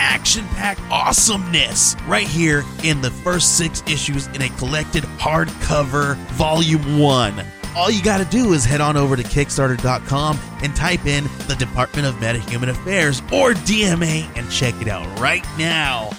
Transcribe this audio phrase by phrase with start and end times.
[0.00, 6.98] action packed awesomeness right here in the first six issues in a collected hardcover volume
[6.98, 7.44] one.
[7.76, 11.54] All you got to do is head on over to Kickstarter.com and type in the
[11.56, 16.10] Department of Metahuman Affairs or DMA and check it out right now.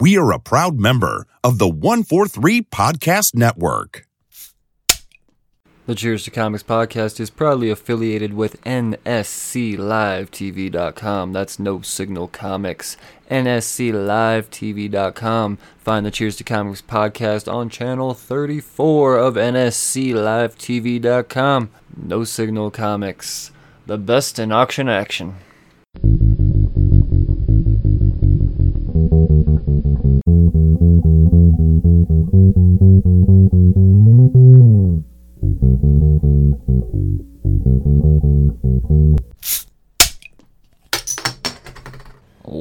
[0.00, 4.06] We are a proud member of the 143 Podcast Network.
[5.86, 11.32] The Cheers to Comics podcast is proudly affiliated with NSCLiveTV.com.
[11.34, 12.96] That's No Signal Comics.
[13.30, 15.58] NSCLiveTV.com.
[15.76, 21.70] Find the Cheers to Comics podcast on channel 34 of NSCLiveTV.com.
[22.02, 23.50] No Signal Comics.
[23.84, 25.34] The best in auction action.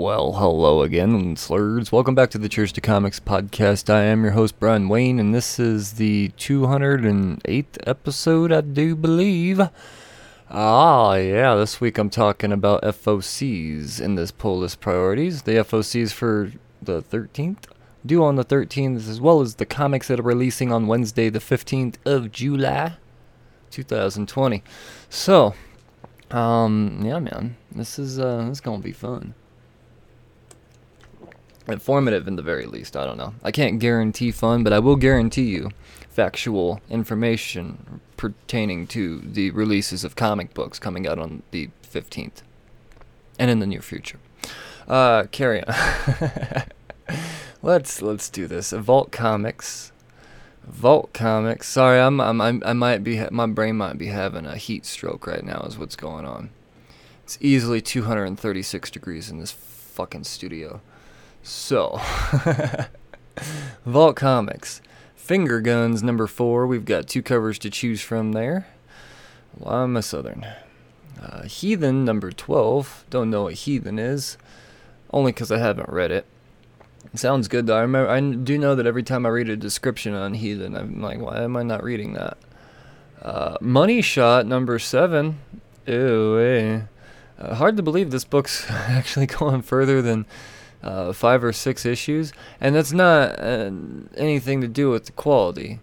[0.04, 1.94] Well, hello again, slurs.
[1.94, 3.90] Welcome back to the Cheers to Comics podcast.
[3.90, 9.62] I am your host, Brian Wayne, and this is the 208th episode, I do believe.
[10.50, 15.44] Ah, yeah, this week I'm talking about FOCs in this pull list priorities.
[15.44, 16.52] The FOCs for
[16.82, 17.64] the 13th,
[18.06, 21.40] due on the 13th, as well as the comics that are releasing on Wednesday, the
[21.40, 22.98] 15th of July,
[23.72, 24.64] 2020.
[25.08, 25.54] So,
[26.30, 29.34] um, yeah, man, this is uh, this is gonna be fun
[31.68, 32.96] informative in the very least.
[32.98, 33.34] I don't know.
[33.44, 35.72] I can't guarantee fun, but I will guarantee you
[36.10, 42.44] factual information pertaining to the releases of comic books coming out on the 15th
[43.40, 44.20] and in the near future.
[44.88, 45.74] Uh, carry on.
[47.62, 48.72] let's let's do this.
[48.72, 49.92] Vault Comics.
[50.66, 51.68] Vault Comics.
[51.68, 55.44] Sorry, I'm, I'm, I might be my brain might be having a heat stroke right
[55.44, 55.62] now.
[55.68, 56.50] Is what's going on.
[57.24, 60.82] It's easily 236 degrees in this fucking studio.
[61.44, 62.00] So,
[63.86, 64.82] Vault Comics.
[65.14, 66.66] Finger Guns number four.
[66.66, 68.68] We've got two covers to choose from there.
[69.66, 70.46] I'm a Southern.
[71.22, 73.06] Uh, Heathen number 12.
[73.10, 74.38] Don't know what Heathen is.
[75.12, 76.26] Only because I haven't read it.
[77.14, 77.20] it.
[77.20, 77.78] Sounds good though.
[77.78, 78.10] I remember.
[78.10, 81.44] I do know that every time I read a description on Heathen, I'm like, why
[81.44, 82.38] am I not reading that?
[83.22, 85.40] Uh, Money Shot number seven.
[85.88, 86.40] Ew.
[86.40, 86.82] Eh.
[87.38, 90.26] Uh, hard to believe this book's actually going further than
[90.84, 93.72] uh, five or six issues, and that's not uh,
[94.18, 95.80] anything to do with the quality.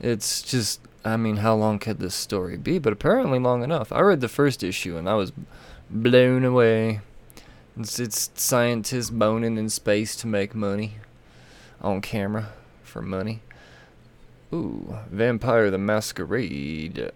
[0.00, 2.78] It's just, I mean, how long could this story be?
[2.78, 3.92] But apparently long enough.
[3.92, 5.32] I read the first issue and I was
[5.88, 7.00] blown away.
[7.78, 10.96] It's, it's scientists boning in space to make money
[11.80, 12.48] on camera
[12.82, 13.40] for money.
[14.52, 17.12] Ooh, Vampire the Masquerade.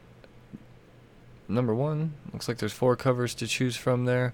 [1.48, 2.14] Number one.
[2.32, 4.32] Looks like there's four covers to choose from there.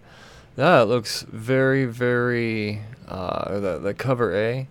[0.56, 2.82] That looks very, very.
[3.08, 4.68] Uh, the the cover A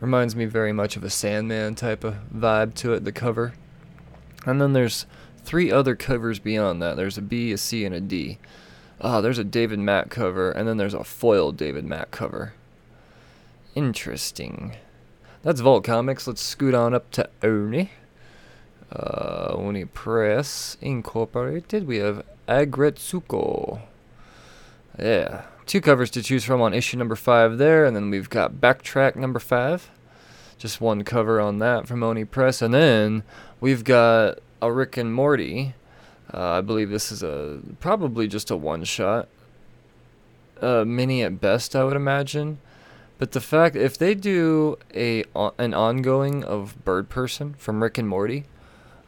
[0.00, 3.04] reminds me very much of a Sandman type of vibe to it.
[3.04, 3.54] The cover,
[4.46, 5.06] and then there's
[5.44, 6.96] three other covers beyond that.
[6.96, 8.38] There's a B, a C, and a D.
[9.00, 12.54] Ah, oh, there's a David Mack cover, and then there's a foiled David Mack cover.
[13.74, 14.76] Interesting.
[15.42, 16.28] That's Vault Comics.
[16.28, 17.90] Let's scoot on up to Oni.
[18.92, 21.88] Uh, Oni Press Incorporated.
[21.88, 23.82] We have Aggretsuko.
[24.98, 25.42] Yeah.
[25.66, 29.16] Two covers to choose from on issue number five there, and then we've got Backtrack
[29.16, 29.90] number five.
[30.58, 32.62] Just one cover on that from Oni Press.
[32.62, 33.22] And then
[33.60, 35.74] we've got a Rick and Morty.
[36.32, 39.28] Uh, I believe this is a probably just a one shot.
[40.60, 42.58] Uh, mini at best, I would imagine.
[43.18, 45.24] But the fact if they do a
[45.58, 48.44] an ongoing of Bird Person from Rick and Morty,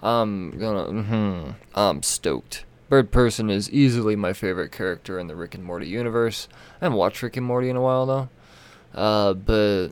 [0.01, 2.65] I'm gonna mm-hmm, I'm stoked.
[2.95, 6.47] Bird Person is easily my favorite character in the Rick and Morty universe.
[6.81, 8.29] I haven't watched Rick and Morty in a while though.
[8.95, 9.89] Uh, but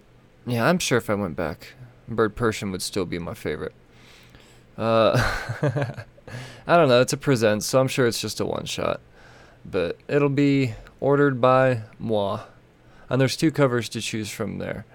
[0.46, 1.74] yeah, I'm sure if I went back,
[2.06, 3.74] Bird Person would still be my favorite.
[4.78, 5.14] Uh,
[6.68, 7.00] I don't know.
[7.00, 9.00] It's a present, so I'm sure it's just a one shot.
[9.64, 12.42] But it'll be ordered by moi.
[13.10, 14.86] And there's two covers to choose from there.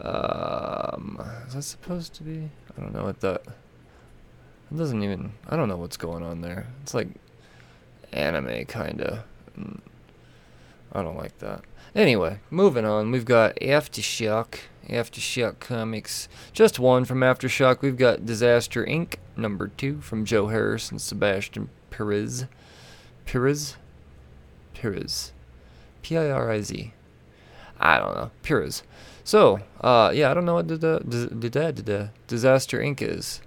[0.00, 2.50] Um, is that supposed to be?
[2.76, 3.42] I don't know what that.
[4.72, 5.34] It doesn't even.
[5.48, 6.66] I don't know what's going on there.
[6.82, 7.06] It's like
[8.12, 9.24] anime kind of.
[10.92, 11.62] I don't like that.
[11.94, 13.10] Anyway, moving on.
[13.10, 14.58] We've got Aftershock.
[14.88, 16.28] Aftershock Comics.
[16.52, 17.80] Just one from Aftershock.
[17.80, 19.16] We've got Disaster Inc.
[19.36, 22.46] number two from Joe Harris and Sebastian Perez.
[23.24, 23.76] Perez?
[24.74, 25.32] Perez.
[26.02, 26.92] P I R I Z.
[27.80, 28.30] I don't know.
[28.42, 28.82] Perez.
[29.24, 33.02] So, uh, yeah, I don't know what the, the, the, the Disaster Inc.
[33.02, 33.40] is.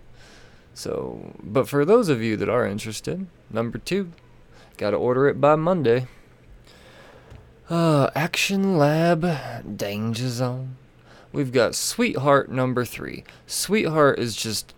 [0.74, 4.12] So, but for those of you that are interested, number two,
[4.80, 6.08] gotta order it by Monday.
[7.70, 10.78] Uh, Action Lab, Danger Zone.
[11.34, 13.26] We've got Sweetheart number three.
[13.46, 14.74] Sweetheart is just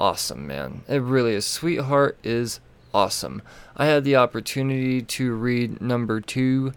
[0.00, 0.82] awesome, man.
[0.88, 1.46] It really is.
[1.46, 2.58] Sweetheart is
[2.92, 3.40] awesome.
[3.76, 6.72] I had the opportunity to read number two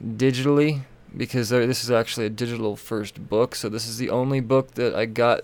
[0.00, 0.82] digitally
[1.14, 3.56] because this is actually a digital first book.
[3.56, 5.40] So this is the only book that I got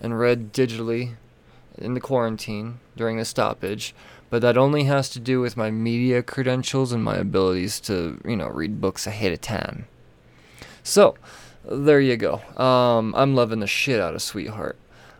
[0.00, 1.14] and read digitally
[1.76, 3.92] in the quarantine during the stoppage.
[4.30, 8.36] But that only has to do with my media credentials and my abilities to, you
[8.36, 9.86] know, read books ahead of time.
[10.82, 11.16] So,
[11.64, 12.40] there you go.
[12.56, 14.78] Um, I'm loving the shit out of Sweetheart.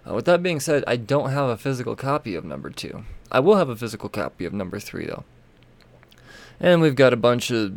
[0.09, 3.05] Uh, with that being said, I don't have a physical copy of number two.
[3.31, 5.25] I will have a physical copy of number three, though.
[6.59, 7.75] And we've got a bunch of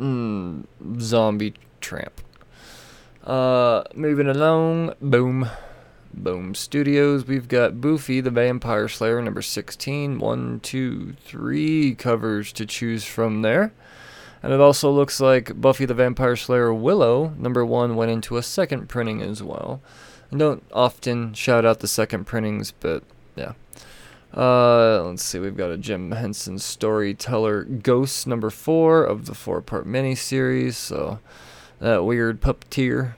[0.00, 0.64] mm,
[1.00, 2.20] zombie tramp.
[3.24, 5.48] Uh, moving along, boom.
[6.14, 10.18] Boom Studios, we've got Buffy the Vampire Slayer number 16.
[10.18, 13.72] One, two, three covers to choose from there.
[14.42, 18.42] And it also looks like Buffy the Vampire Slayer Willow number one went into a
[18.42, 19.80] second printing as well.
[20.32, 23.04] I don't often shout out the second printings, but
[23.36, 23.52] yeah.
[24.34, 29.60] Uh, let's see, we've got a Jim Henson Storyteller Ghost number four of the four
[29.60, 30.74] part miniseries.
[30.74, 31.20] So
[31.80, 33.14] that weird puppeteer.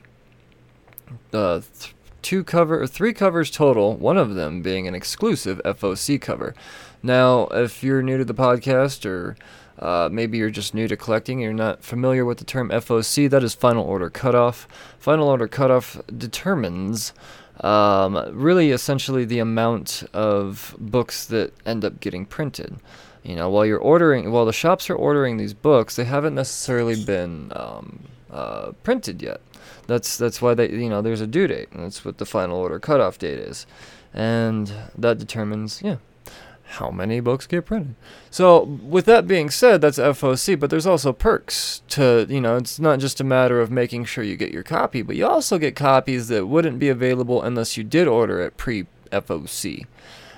[1.33, 1.94] Uh, th-
[2.25, 3.95] two cover, three covers total.
[3.97, 6.55] One of them being an exclusive FOC cover.
[7.03, 9.37] Now, if you're new to the podcast or
[9.79, 13.45] uh, maybe you're just new to collecting you're not familiar with the term FOC, that
[13.45, 14.67] is final order cutoff.
[14.99, 17.13] Final order cutoff determines
[17.61, 22.77] um, really essentially the amount of books that end up getting printed.
[23.23, 27.05] You know, while you're ordering, while the shops are ordering these books, they haven't necessarily
[27.05, 28.01] been um,
[28.31, 29.41] uh, printed yet.
[29.87, 32.59] That's that's why they you know there's a due date, and that's what the final
[32.59, 33.67] order cutoff date is,
[34.13, 35.97] and that determines yeah
[36.65, 37.95] how many books get printed.
[38.31, 42.79] So with that being said, that's FOC, but there's also perks to you know it's
[42.79, 45.77] not just a matter of making sure you get your copy, but you also get
[45.77, 49.87] copies that wouldn't be available unless you did order it pre FOC.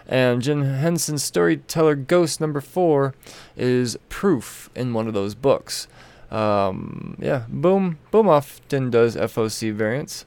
[0.08, 3.14] And Jim Henson's Storyteller Ghost number four
[3.56, 5.88] is proof in one of those books.
[6.30, 10.24] Um, yeah, Boom Boom often does FOC variants.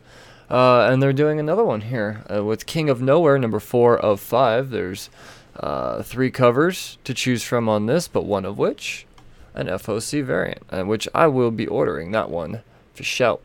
[0.49, 4.19] Uh, and they're doing another one here uh, with King of Nowhere, number four of
[4.19, 4.71] five.
[4.71, 5.11] There's
[5.59, 9.05] uh, three covers to choose from on this, but one of which
[9.53, 12.61] an FOC variant, uh, which I will be ordering that one
[12.93, 13.41] for shout.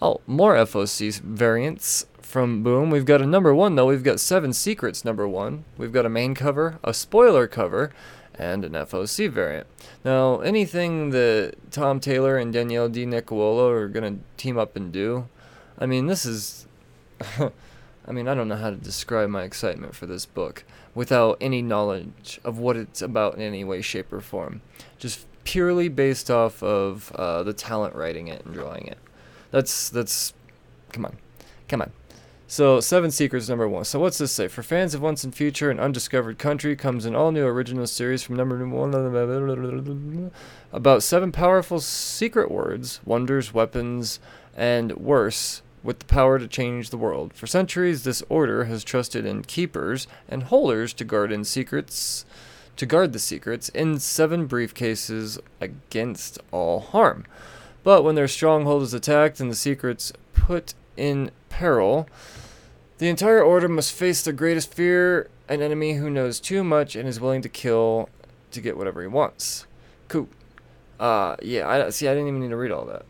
[0.00, 2.90] Oh, more FOC variants from Boom.
[2.90, 3.86] We've got a number one though.
[3.86, 5.64] We've got Seven Secrets number one.
[5.76, 7.92] We've got a main cover, a spoiler cover,
[8.38, 9.66] and an FOC variant.
[10.04, 14.92] Now, anything that Tom Taylor and Danielle Di Nicuolo are going to team up and
[14.92, 15.28] do,
[15.78, 16.66] I mean, this is.
[18.08, 20.62] I mean, I don't know how to describe my excitement for this book
[20.94, 24.62] without any knowledge of what it's about in any way, shape, or form.
[24.98, 28.98] Just purely based off of uh, the talent writing it and drawing it.
[29.50, 30.34] That's that's.
[30.92, 31.16] Come on,
[31.68, 31.92] come on.
[32.48, 33.84] So, Seven Secrets number one.
[33.84, 34.46] So, what's this say?
[34.46, 38.22] For fans of Once and Future and Undiscovered Country comes an all new original series
[38.22, 40.30] from number one
[40.72, 44.20] about seven powerful secret words, wonders, weapons,
[44.56, 47.32] and worse, with the power to change the world.
[47.34, 52.24] For centuries, this order has trusted in keepers and holders to guard in secrets.
[52.76, 57.24] To guard the secrets in seven briefcases against all harm.
[57.82, 62.06] But when their stronghold is attacked and the secrets put in peril,
[62.98, 67.08] the entire order must face the greatest fear an enemy who knows too much and
[67.08, 68.08] is willing to kill
[68.50, 69.66] to get whatever he wants.
[70.08, 70.28] Cool.
[70.98, 72.08] Uh, yeah, I see.
[72.08, 73.04] I didn't even need to read all that.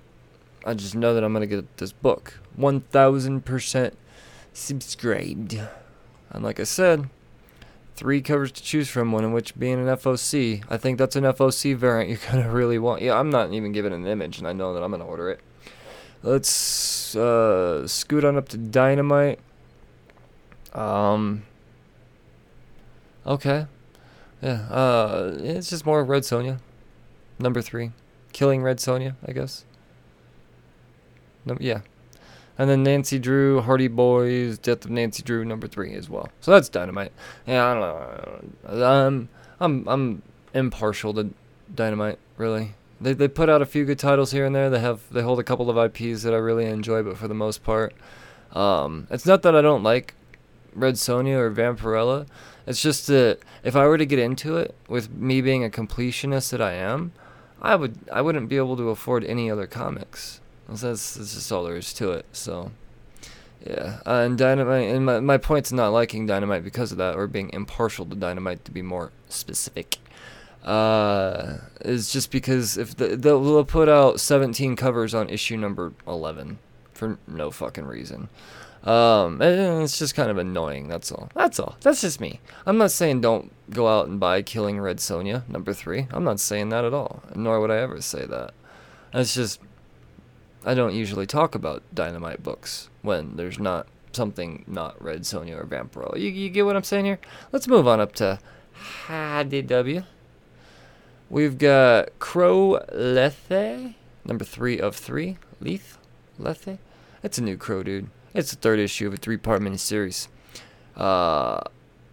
[0.64, 2.38] I just know that I'm gonna get this book.
[2.57, 3.97] One thousand percent
[4.52, 5.61] subscribed.
[6.31, 7.09] And like I said,
[7.95, 9.12] three covers to choose from.
[9.12, 10.64] One of which being an FOC.
[10.69, 13.02] I think that's an FOC variant you're gonna really want.
[13.02, 15.40] Yeah, I'm not even given an image, and I know that I'm gonna order it.
[16.23, 19.38] Let's uh, scoot on up to Dynamite.
[20.76, 21.45] Um.
[23.26, 23.66] Okay.
[24.42, 24.68] Yeah.
[24.71, 26.61] Uh, it's just more Red Sonja.
[27.38, 27.92] Number three,
[28.33, 29.64] killing Red Sonja, I guess.
[31.45, 31.80] No, yeah.
[32.59, 36.30] And then Nancy Drew, Hardy Boys, Death of Nancy Drew, number three as well.
[36.40, 37.12] So that's Dynamite.
[37.47, 38.87] Yeah, I don't know.
[38.87, 39.28] I'm
[39.61, 40.23] I'm I'm
[40.54, 41.30] impartial to
[41.75, 42.75] Dynamite, really.
[43.00, 44.71] They they put out a few good titles here and there.
[44.71, 47.35] They have they hold a couple of IPs that I really enjoy, but for the
[47.35, 47.95] most part,
[48.52, 50.14] um, it's not that I don't like
[50.76, 52.26] Red Sonja or Vampirella.
[52.66, 56.50] It's just that if I were to get into it, with me being a completionist
[56.50, 57.12] that I am,
[57.62, 60.40] I would I wouldn't be able to afford any other comics.
[60.68, 62.26] That's, that's just all there is to it.
[62.33, 62.73] So,
[63.64, 64.00] yeah.
[64.04, 67.50] Uh, and Dynamite, and my, my point's not liking Dynamite because of that, or being
[67.52, 69.99] impartial to Dynamite to be more specific,
[70.64, 76.59] uh, is just because if the, they'll put out 17 covers on issue number 11
[76.92, 78.28] for no fucking reason.
[78.87, 80.87] Um, it's just kind of annoying.
[80.87, 81.28] That's all.
[81.35, 81.76] That's all.
[81.81, 82.40] That's just me.
[82.64, 86.07] I'm not saying don't go out and buy Killing Red Sonja number three.
[86.12, 87.23] I'm not saying that at all.
[87.35, 88.55] Nor would I ever say that.
[89.12, 89.61] It's just
[90.64, 95.66] I don't usually talk about Dynamite books when there's not something not Red Sonja or
[95.66, 96.19] Vampirella.
[96.19, 97.19] You, you get what I'm saying here?
[97.50, 98.38] Let's move on up to
[99.09, 100.05] IDW.
[101.28, 105.38] We've got Crow Lethe, number three of three.
[105.61, 105.99] Leith?
[106.38, 106.78] Lethe?
[107.21, 108.11] That's a new Crow, dude.
[108.37, 110.28] It's the third issue of a three-part miniseries.
[110.95, 111.61] Uh,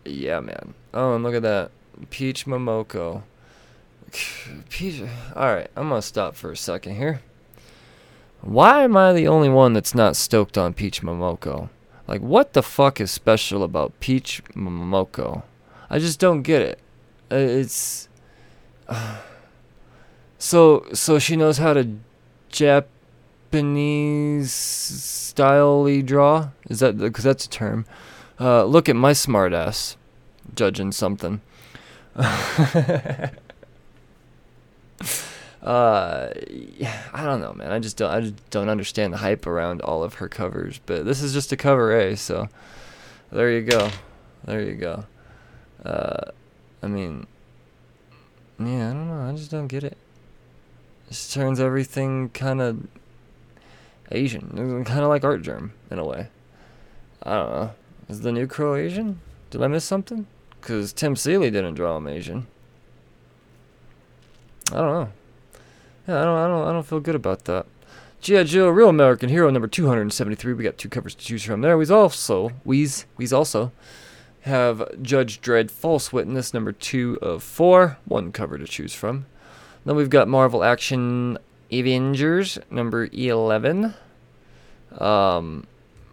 [0.05, 0.73] yeah, man.
[0.93, 1.71] Oh, and look at that,
[2.11, 3.23] Peach Momoko.
[4.69, 5.01] Peach.
[5.35, 7.21] All right, I'm gonna stop for a second here.
[8.39, 11.69] Why am I the only one that's not stoked on Peach Momoko?
[12.07, 15.43] Like, what the fuck is special about Peach Momoko?
[15.89, 16.79] I just don't get it.
[17.29, 18.07] Uh, it's
[20.37, 21.97] so so she knows how to
[22.49, 22.85] Jap
[23.53, 26.49] Japanese style draw?
[26.69, 27.85] Is that because that's a term?
[28.39, 29.95] Uh, look at my smartass
[30.55, 31.39] judging something.
[32.15, 32.23] uh,
[35.61, 36.31] I
[37.13, 37.71] don't know, man.
[37.71, 38.09] I just don't.
[38.09, 40.79] I just don't understand the hype around all of her covers.
[40.87, 42.49] But this is just a cover A, so
[43.31, 43.91] there you go.
[44.45, 45.05] There you go.
[45.85, 46.31] Uh,
[46.81, 47.27] I mean,
[48.57, 49.29] yeah, I don't know.
[49.29, 49.97] I just don't get it.
[51.07, 52.87] This turns everything kind of
[54.13, 54.83] Asian.
[54.85, 56.27] Kind of like Artgerm in a way.
[57.23, 57.71] I don't know.
[58.09, 59.19] Is the new Crow Asian?
[59.49, 60.27] Did I miss something?
[60.59, 62.47] Because Tim Seeley didn't draw him Asian.
[64.71, 65.09] I don't know.
[66.07, 67.65] Yeah, I don't, I don't, I don't feel good about that.
[68.21, 68.43] G.I.
[68.43, 70.53] Joe, Real American Hero number 273.
[70.53, 71.77] We got two covers to choose from there.
[71.77, 73.73] We also, we's, we's also
[74.41, 77.97] have Judge Dredd False Witness number two of four.
[78.05, 79.25] One cover to choose from.
[79.85, 81.37] Then we've got Marvel Action
[81.71, 83.93] Avengers number 11.
[84.99, 85.65] Um,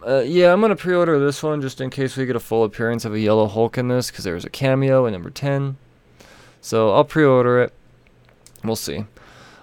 [0.05, 3.05] uh, yeah, I'm gonna pre-order this one just in case we get a full appearance
[3.05, 5.77] of a Yellow Hulk in this, because there's a cameo in number 10.
[6.61, 7.73] So I'll pre-order it.
[8.63, 9.05] We'll see.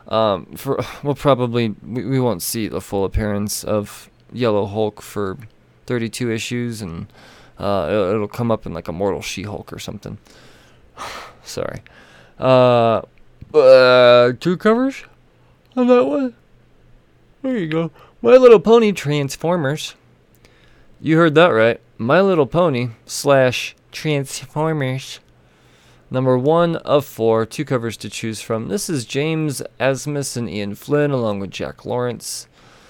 [0.09, 5.39] Um, for we'll probably we, we won't see the full appearance of Yellow Hulk for
[5.87, 7.07] 32 issues, and
[7.59, 10.19] uh, it'll, it'll come up in like a Mortal She-Hulk or something.
[11.43, 11.83] Sorry.
[12.39, 13.03] Uh,
[13.55, 15.05] uh, two covers
[15.77, 16.35] on that one.
[17.43, 17.91] There you go.
[18.21, 19.95] My Little Pony Transformers.
[21.01, 21.81] You heard that right.
[21.99, 25.21] My Little Pony slash Transformers.
[26.11, 28.67] Number one of four, two covers to choose from.
[28.67, 32.49] This is James Asmus and Ian Flynn along with Jack Lawrence.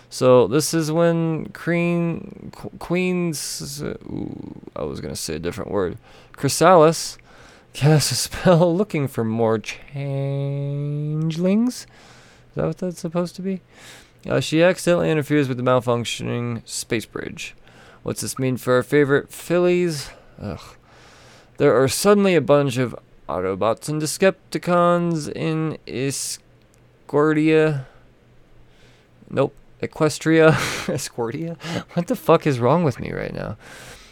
[0.09, 5.99] So this is when Queen Queen's ooh, I was gonna say a different word.
[6.33, 7.19] Chrysalis
[7.75, 10.67] casts a spell looking for more changelings.
[11.83, 11.87] Is
[12.55, 13.61] that what that's supposed to be?
[14.29, 17.55] Uh, she accidentally interferes with the malfunctioning space bridge.
[18.03, 20.11] What's this mean for our favorite fillies?
[20.41, 20.61] Ugh.
[21.57, 22.95] There are suddenly a bunch of
[23.29, 27.87] Autobots and Decepticons in Escortia.
[29.31, 29.55] Nope.
[29.83, 30.53] Equestria.
[30.89, 31.57] Escortia?
[31.95, 33.57] What the fuck is wrong with me right now?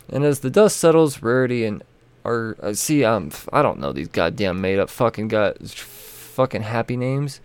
[0.09, 1.83] And as the dust settles, Rarity and
[2.25, 6.97] are uh, see um I don't know these goddamn made up fucking got fucking happy
[6.97, 7.41] names.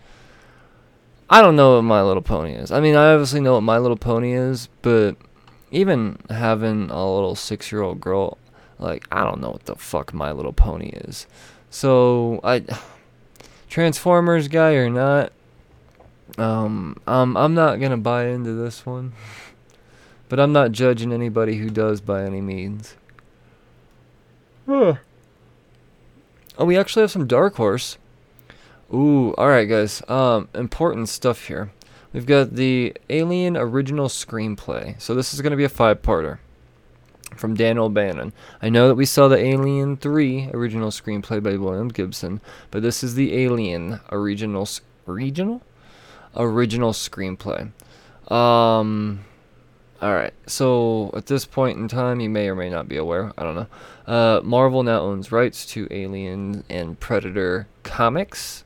[1.32, 2.70] I don't know what My Little Pony is.
[2.70, 5.16] I mean, I obviously know what My Little Pony is, but
[5.70, 8.36] even having a little six year old girl,
[8.78, 11.26] like, I don't know what the fuck My Little Pony is.
[11.70, 12.64] So, I.
[13.70, 15.32] Transformers guy or not,
[16.36, 19.14] um, um, I'm not gonna buy into this one.
[20.28, 22.96] but I'm not judging anybody who does by any means.
[24.66, 24.96] Huh.
[26.58, 27.96] Oh, we actually have some Dark Horse.
[28.92, 30.02] Ooh, alright guys.
[30.08, 31.72] Um, important stuff here.
[32.12, 35.00] We've got the Alien original screenplay.
[35.00, 36.38] So this is going to be a five-parter
[37.36, 38.34] from Dan O'Bannon.
[38.60, 43.02] I know that we saw the Alien 3 original screenplay by William Gibson, but this
[43.02, 44.68] is the Alien original
[45.06, 45.62] regional
[46.36, 47.70] original screenplay.
[48.30, 49.24] Um
[50.02, 50.34] all right.
[50.48, 53.32] So at this point in time, you may or may not be aware.
[53.38, 53.66] I don't know.
[54.04, 58.64] Uh, Marvel now owns rights to Alien and Predator comics.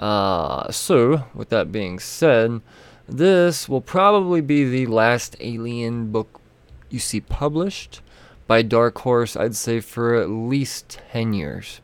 [0.00, 2.62] Uh, so, with that being said,
[3.06, 6.40] this will probably be the last Alien book
[6.88, 8.00] you see published
[8.46, 11.82] by Dark Horse, I'd say, for at least 10 years.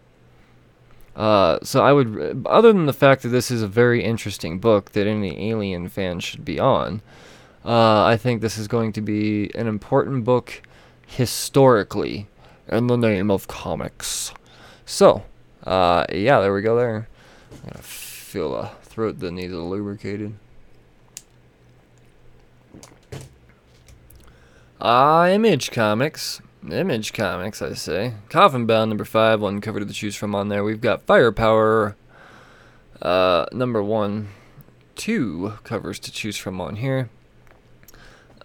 [1.15, 4.93] Uh, so I would, other than the fact that this is a very interesting book
[4.93, 7.03] that any Alien fan should be on,
[7.65, 10.63] uh, I think this is going to be an important book
[11.07, 12.29] historically
[12.69, 14.33] in the name of comics.
[14.87, 15.25] So,
[15.65, 17.09] uh, yeah, there we go there.
[18.37, 20.35] Feel a throat that needs a lubricated.
[24.79, 26.43] Ah, Image Comics.
[26.71, 28.13] Image Comics, I say.
[28.29, 30.63] Coffin Bound number five, one cover to choose from on there.
[30.63, 31.97] We've got Firepower,
[33.01, 34.29] uh, number one,
[34.97, 37.09] two covers to choose from on here.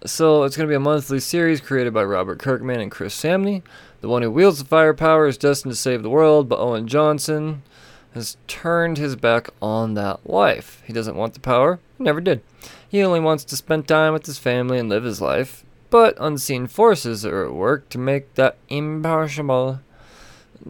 [0.06, 3.62] So it's going to be a monthly series created by Robert Kirkman and Chris Samnee.
[4.00, 7.64] The one who wields the firepower is destined to save the world, but Owen Johnson
[8.13, 10.84] has turned his back on that life.
[10.86, 12.41] He doesn't want the power, he never did.
[12.88, 16.68] He only wants to spend time with his family and live his life, but unseen
[16.68, 19.80] forces are at work to make that impossible.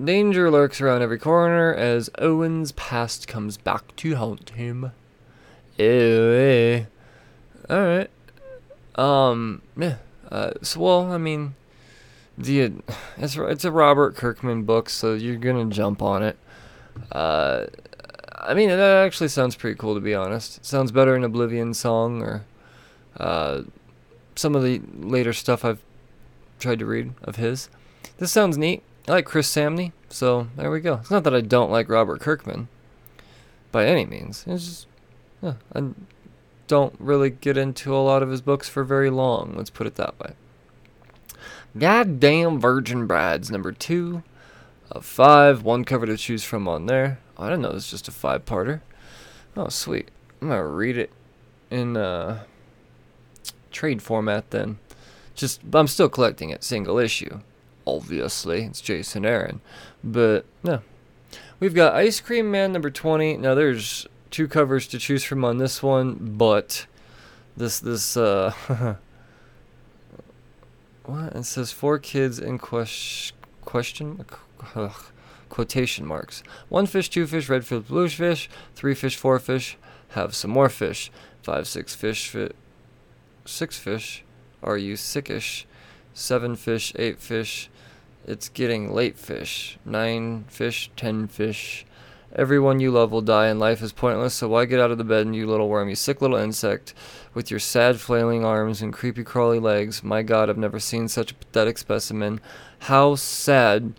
[0.01, 4.91] Danger lurks around every corner as Owen's past comes back to haunt him.
[5.77, 6.85] Ew.
[7.69, 8.09] Alright.
[8.95, 9.95] Um, yeah.
[10.29, 11.55] Uh, so, well, I mean,
[12.37, 12.71] the
[13.17, 16.37] it's it's a Robert Kirkman book, so you're gonna jump on it.
[17.11, 17.67] Uh,
[18.33, 20.57] I mean, that actually sounds pretty cool to be honest.
[20.57, 22.43] It sounds better than Oblivion Song or
[23.17, 23.63] uh,
[24.35, 25.81] some of the later stuff I've
[26.59, 27.69] tried to read of his.
[28.17, 28.83] This sounds neat.
[29.07, 30.95] I like Chris Samnee, so there we go.
[30.95, 32.67] It's not that I don't like Robert Kirkman
[33.71, 34.43] by any means.
[34.47, 34.87] It's just
[35.41, 35.89] yeah, I
[36.67, 39.53] don't really get into a lot of his books for very long.
[39.55, 40.33] Let's put it that way.
[41.77, 44.23] Goddamn Virgin Brides, number two
[44.91, 45.63] of five.
[45.63, 47.19] One cover to choose from on there.
[47.37, 48.81] Oh, I didn't know it was just a five parter.
[49.55, 50.09] Oh, sweet.
[50.41, 51.11] I'm going to read it
[51.69, 52.43] in uh,
[53.71, 54.79] trade format then.
[55.35, 57.39] Just, I'm still collecting it single issue.
[57.85, 59.61] Obviously, it's Jason Aaron.
[60.03, 60.81] But, no.
[61.59, 63.37] We've got Ice Cream Man number 20.
[63.37, 66.85] Now, there's two covers to choose from on this one, but
[67.55, 68.95] this, this, uh,
[71.03, 71.35] What?
[71.35, 73.35] It says four kids in question
[73.65, 74.25] question
[74.75, 75.05] ugh,
[75.49, 76.43] quotation marks.
[76.69, 79.77] One fish, two fish, red fish, blue fish, three fish, four fish,
[80.09, 81.11] have some more fish.
[81.43, 82.51] Five, six fish, fi-
[83.45, 84.23] six fish.
[84.61, 85.65] Are you sickish?
[86.13, 87.69] Seven fish, eight fish.
[88.27, 89.79] It's getting late fish.
[89.83, 91.85] Nine fish, ten fish.
[92.33, 95.03] Everyone you love will die and life is pointless, so why get out of the
[95.03, 96.93] bed, you little worm, you sick little insect,
[97.33, 100.01] with your sad flailing arms and creepy crawly legs.
[100.01, 102.39] My god, I've never seen such a pathetic specimen.
[102.79, 103.93] How sad,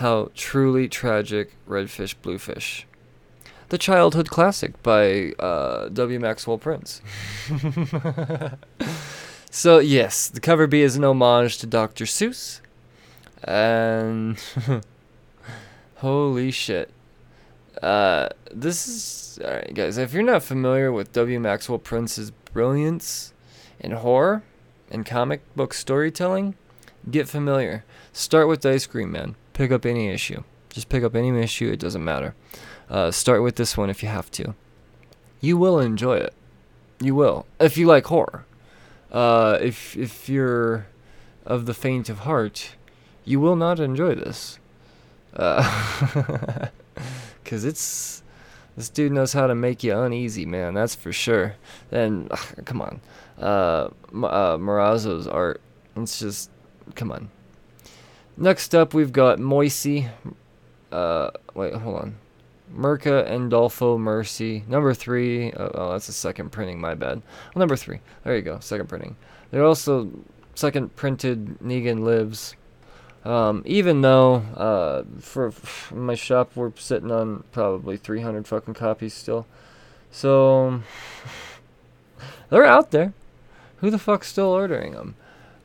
[0.00, 2.86] how truly tragic, redfish, bluefish.
[3.68, 6.18] The Childhood Classic by uh, W.
[6.18, 7.00] Maxwell Prince.
[9.50, 12.04] so, yes, the cover B is an homage to Dr.
[12.04, 12.60] Seuss.
[13.44, 14.42] And.
[16.00, 16.90] holy shit.
[17.82, 19.98] Uh, this is alright, guys.
[19.98, 21.38] If you're not familiar with W.
[21.38, 23.32] Maxwell Prince's brilliance
[23.78, 24.42] in horror
[24.90, 26.56] and comic book storytelling,
[27.10, 27.84] get familiar.
[28.12, 29.36] Start with Ice Cream Man.
[29.60, 30.42] Pick up any issue.
[30.70, 31.70] Just pick up any issue.
[31.70, 32.34] It doesn't matter.
[32.88, 34.54] Uh, start with this one if you have to.
[35.42, 36.32] You will enjoy it.
[36.98, 38.46] You will if you like horror.
[39.12, 40.86] Uh, if if you're
[41.44, 42.74] of the faint of heart,
[43.26, 44.58] you will not enjoy this.
[45.36, 46.68] Uh,
[47.44, 48.22] Cause it's
[48.78, 50.72] this dude knows how to make you uneasy, man.
[50.72, 51.56] That's for sure.
[51.92, 53.02] And ugh, come on,
[53.38, 53.90] uh,
[54.24, 55.60] uh, Morazzo's art.
[55.96, 56.48] It's just
[56.94, 57.28] come on.
[58.40, 60.08] Next up, we've got Moisey.
[60.90, 62.16] Uh, wait, hold on.
[62.74, 64.64] Mirka Andolfo Mercy.
[64.66, 65.52] Number three.
[65.52, 66.80] Oh, oh, that's a second printing.
[66.80, 67.18] My bad.
[67.18, 68.00] Well, number three.
[68.24, 68.58] There you go.
[68.60, 69.16] Second printing.
[69.50, 70.10] They're also
[70.54, 72.56] second printed Negan Lives.
[73.26, 79.12] Um, even though uh, for, for my shop we're sitting on probably 300 fucking copies
[79.12, 79.46] still,
[80.10, 80.80] so
[82.48, 83.12] they're out there.
[83.78, 85.16] Who the fuck's still ordering them?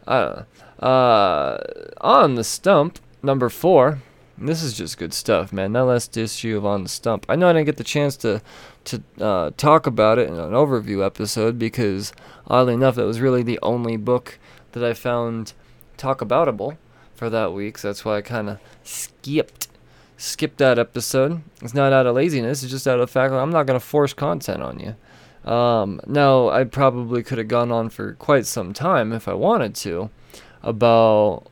[0.06, 0.46] I don't know.
[0.80, 1.58] Uh,
[2.02, 4.00] on the stump number four.
[4.38, 5.72] This is just good stuff, man.
[5.72, 7.26] That last issue of On the Stump.
[7.30, 8.42] I know I didn't get the chance to
[8.84, 12.12] to uh, talk about it in an overview episode because,
[12.48, 14.38] oddly enough, that was really the only book
[14.74, 15.54] that I found
[15.96, 16.78] talk aboutable
[17.16, 17.78] for that week.
[17.78, 19.70] So that's why I kind of skipped
[20.18, 21.42] skipped that episode.
[21.62, 22.62] It's not out of laziness.
[22.62, 25.50] It's just out of the fact that I'm not gonna force content on you.
[25.50, 29.76] Um, now I probably could have gone on for quite some time if I wanted
[29.76, 30.10] to
[30.66, 31.48] about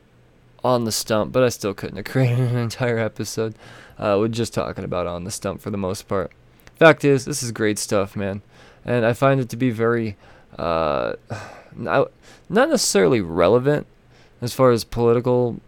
[0.62, 3.54] on the stump, but I still couldn't have created an entire episode
[3.98, 6.30] uh, with just talking about on the stump for the most part.
[6.76, 8.42] fact is, this is great stuff, man,
[8.84, 10.16] and I find it to be very,
[10.58, 11.14] uh,
[11.76, 12.10] not
[12.48, 13.86] necessarily relevant
[14.40, 15.60] as far as political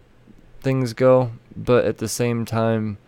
[0.61, 2.99] things go, but at the same time,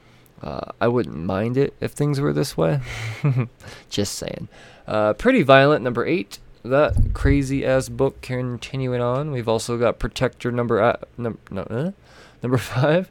[0.42, 2.80] uh, I wouldn't mind it if things were this way.
[3.90, 4.48] Just saying.
[4.86, 6.38] Uh, Pretty Violent, number eight.
[6.68, 9.30] That crazy ass book continuing on.
[9.30, 11.90] We've also got Protector number uh, num- no, uh,
[12.42, 13.10] number five.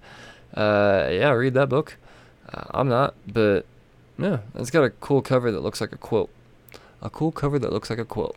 [0.53, 1.97] Uh, yeah, read that book.
[2.53, 3.65] Uh, I'm not, but
[4.17, 6.29] yeah, it's got a cool cover that looks like a quilt.
[7.01, 8.35] A cool cover that looks like a quilt.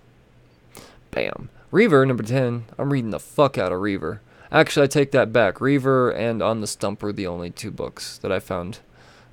[1.11, 1.51] Bam.
[1.71, 2.65] Reaver number ten.
[2.79, 4.21] I'm reading the fuck out of Reaver.
[4.51, 5.61] Actually, I take that back.
[5.61, 8.81] Reaver and On the Stump were the only two books that I found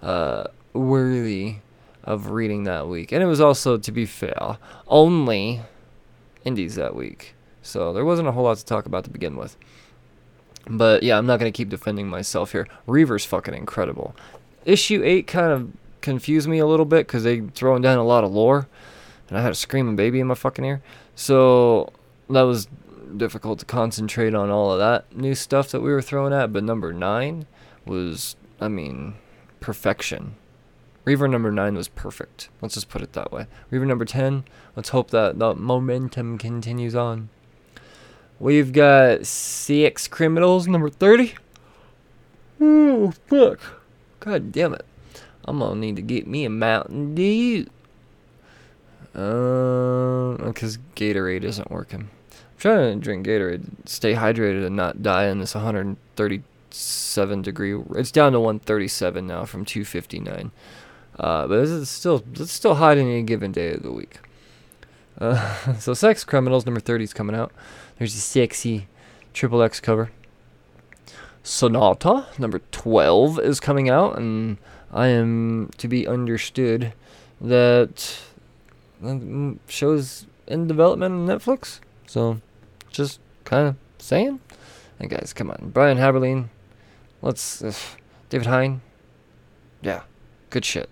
[0.02, 1.58] uh, worthy
[2.04, 3.12] of reading that week.
[3.12, 5.62] And it was also, to be fair, only
[6.46, 7.36] indies that week.
[7.62, 9.58] So there wasn't a whole lot to talk about to begin with.
[10.70, 12.68] But yeah, I'm not going to keep defending myself here.
[12.86, 14.16] Reaver's fucking incredible.
[14.66, 15.72] Issue 8 kind of
[16.02, 18.68] confused me a little bit because they throwing down a lot of lore.
[19.30, 20.82] And I had a screaming baby in my fucking ear.
[21.16, 21.92] So
[22.30, 22.68] that was
[23.16, 26.54] difficult to concentrate on all of that new stuff that we were throwing at.
[26.54, 27.46] But number nine
[27.86, 29.16] was, I mean,
[29.60, 30.36] perfection.
[31.08, 32.50] Reaver number nine was perfect.
[32.62, 33.48] Let's just put it that way.
[33.72, 34.44] Reaver number 10,
[34.76, 37.30] let's hope that the momentum continues on.
[38.42, 41.36] We've got Sex Criminals number 30.
[42.60, 43.62] Oh, fuck.
[44.20, 44.86] God damn it.
[45.46, 47.68] I'm gonna need to get me a Mountain Dew.
[49.16, 55.28] Uh, because Gatorade isn't working I'm trying to drink Gatorade, stay hydrated, and not die
[55.28, 57.82] in this 137 degree.
[57.96, 60.52] It's down to 137 now from 259.
[61.20, 64.20] Uh, but it's still it's still hot in any given day of the week.
[65.20, 67.52] Uh, so, Sex Criminals number 30 is coming out.
[67.98, 68.88] There's a sexy
[69.34, 70.12] triple X cover.
[71.44, 74.58] Sonata number 12 is coming out, and
[74.92, 76.94] I am to be understood
[77.40, 78.20] that
[79.68, 81.80] shows in development on Netflix.
[82.06, 82.42] So
[82.92, 84.40] just kind of saying.
[85.00, 85.72] And guys, come on.
[85.74, 86.50] Brian Haberlin.
[87.22, 87.64] Let's.
[87.64, 87.74] Uh,
[88.30, 88.82] David Hine.
[89.82, 90.02] Yeah.
[90.50, 90.90] Good shit.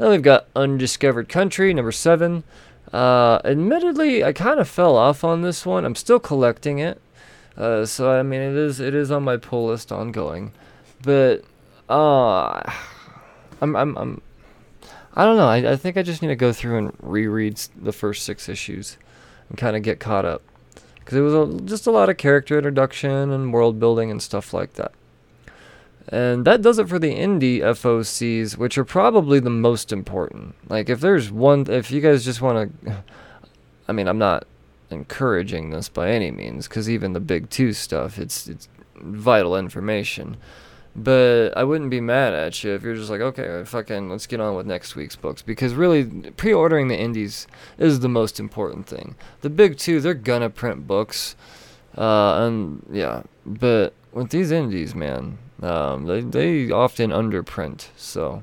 [0.00, 2.42] Then we've got Undiscovered Country, number seven.
[2.90, 5.84] Uh, admittedly, I kind of fell off on this one.
[5.84, 7.02] I'm still collecting it.
[7.54, 10.52] Uh, so I mean, it is it is on my pull list ongoing,
[11.02, 11.44] but
[11.90, 12.62] uh,
[13.60, 14.22] I'm I'm I'm
[15.12, 15.48] I don't know.
[15.48, 18.96] I I think I just need to go through and reread the first six issues
[19.50, 20.40] and kind of get caught up
[21.00, 24.54] because it was a, just a lot of character introduction and world building and stuff
[24.54, 24.92] like that.
[26.08, 30.54] And that does it for the indie FOCs, which are probably the most important.
[30.68, 33.04] Like, if there's one, if you guys just want to,
[33.88, 34.46] I mean, I'm not
[34.90, 40.36] encouraging this by any means, because even the big two stuff, it's it's vital information.
[40.96, 44.40] But I wouldn't be mad at you if you're just like, okay, fucking, let's get
[44.40, 45.40] on with next week's books.
[45.40, 47.46] Because really, pre ordering the indies
[47.78, 49.14] is the most important thing.
[49.42, 51.36] The big two, they're gonna print books.
[51.96, 57.88] Uh, and yeah, but with these indies, man, um, they, they often underprint.
[57.96, 58.42] So,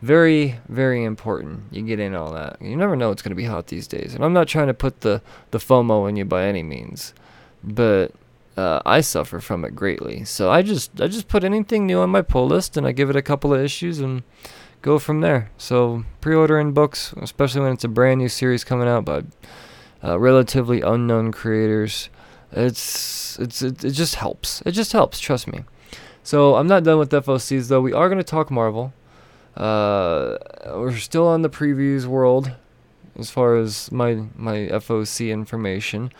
[0.00, 1.64] very, very important.
[1.70, 2.60] You get in all that.
[2.60, 4.14] You never know what's going to be hot these days.
[4.14, 7.14] And I'm not trying to put the, the FOMO in you by any means.
[7.62, 8.12] But
[8.56, 10.24] uh, I suffer from it greatly.
[10.24, 13.10] So I just I just put anything new on my pull list and I give
[13.10, 14.22] it a couple of issues and
[14.82, 15.50] go from there.
[15.56, 19.22] So pre-ordering books, especially when it's a brand new series coming out by
[20.04, 22.10] uh, relatively unknown creators,
[22.50, 24.62] it's it's it, it just helps.
[24.66, 25.18] It just helps.
[25.18, 25.64] Trust me.
[26.22, 27.80] So I'm not done with FOCs though.
[27.80, 28.92] We are going to talk Marvel.
[29.56, 32.52] Uh, we're still on the previews world
[33.18, 36.12] as far as my my FOC information.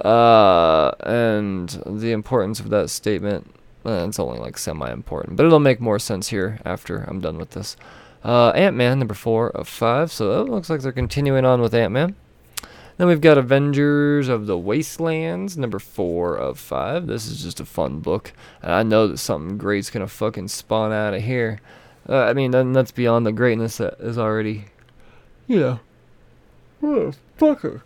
[0.00, 5.80] Uh, and the importance of that statement, it's only like semi important, but it'll make
[5.80, 7.76] more sense here after I'm done with this.
[8.24, 10.12] Uh, Ant Man, number four of five.
[10.12, 12.16] So it looks like they're continuing on with Ant Man.
[13.02, 17.08] Then we've got Avengers of the Wastelands, number four of five.
[17.08, 18.32] This is just a fun book.
[18.62, 21.60] And I know that something great's to fucking spawn out of here.
[22.08, 24.66] Uh, I mean, then that's beyond the greatness that is already,
[25.48, 25.80] you know.
[26.80, 27.82] Oh, fucker.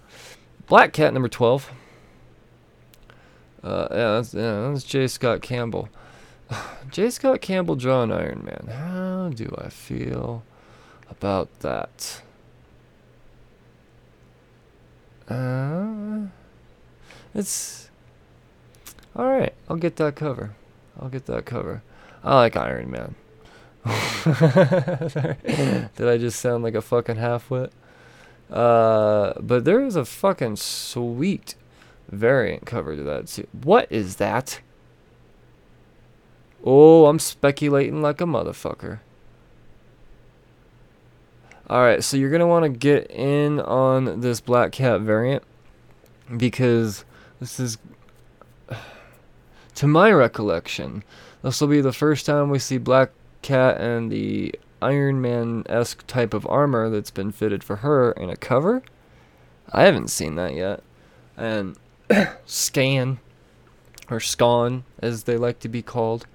[0.66, 1.72] Black Cat, number 12.
[3.64, 5.06] Uh, yeah, that's, yeah, that's J.
[5.06, 5.88] Scott Campbell.
[6.90, 7.08] J.
[7.08, 8.66] Scott Campbell drawing Iron Man.
[8.70, 10.42] How do I feel
[11.08, 12.20] about that?
[15.28, 16.26] Uh,
[17.34, 17.90] it's
[19.14, 19.54] all right.
[19.68, 20.54] I'll get that cover.
[21.00, 21.82] I'll get that cover.
[22.22, 23.14] I like Iron Man.
[25.96, 27.70] Did I just sound like a fucking halfwit?
[28.50, 31.54] Uh, but there is a fucking sweet
[32.08, 33.46] variant cover to that too.
[33.52, 34.60] What is that?
[36.64, 39.00] Oh, I'm speculating like a motherfucker.
[41.68, 45.42] All right, so you're gonna want to get in on this Black Cat variant
[46.36, 47.04] because
[47.40, 47.76] this is,
[49.74, 51.02] to my recollection,
[51.42, 53.10] this will be the first time we see Black
[53.42, 58.30] Cat and the Iron Man esque type of armor that's been fitted for her in
[58.30, 58.82] a cover.
[59.72, 60.84] I haven't seen that yet.
[61.36, 61.76] And
[62.46, 63.18] Skan,
[64.08, 66.28] or Skan, as they like to be called,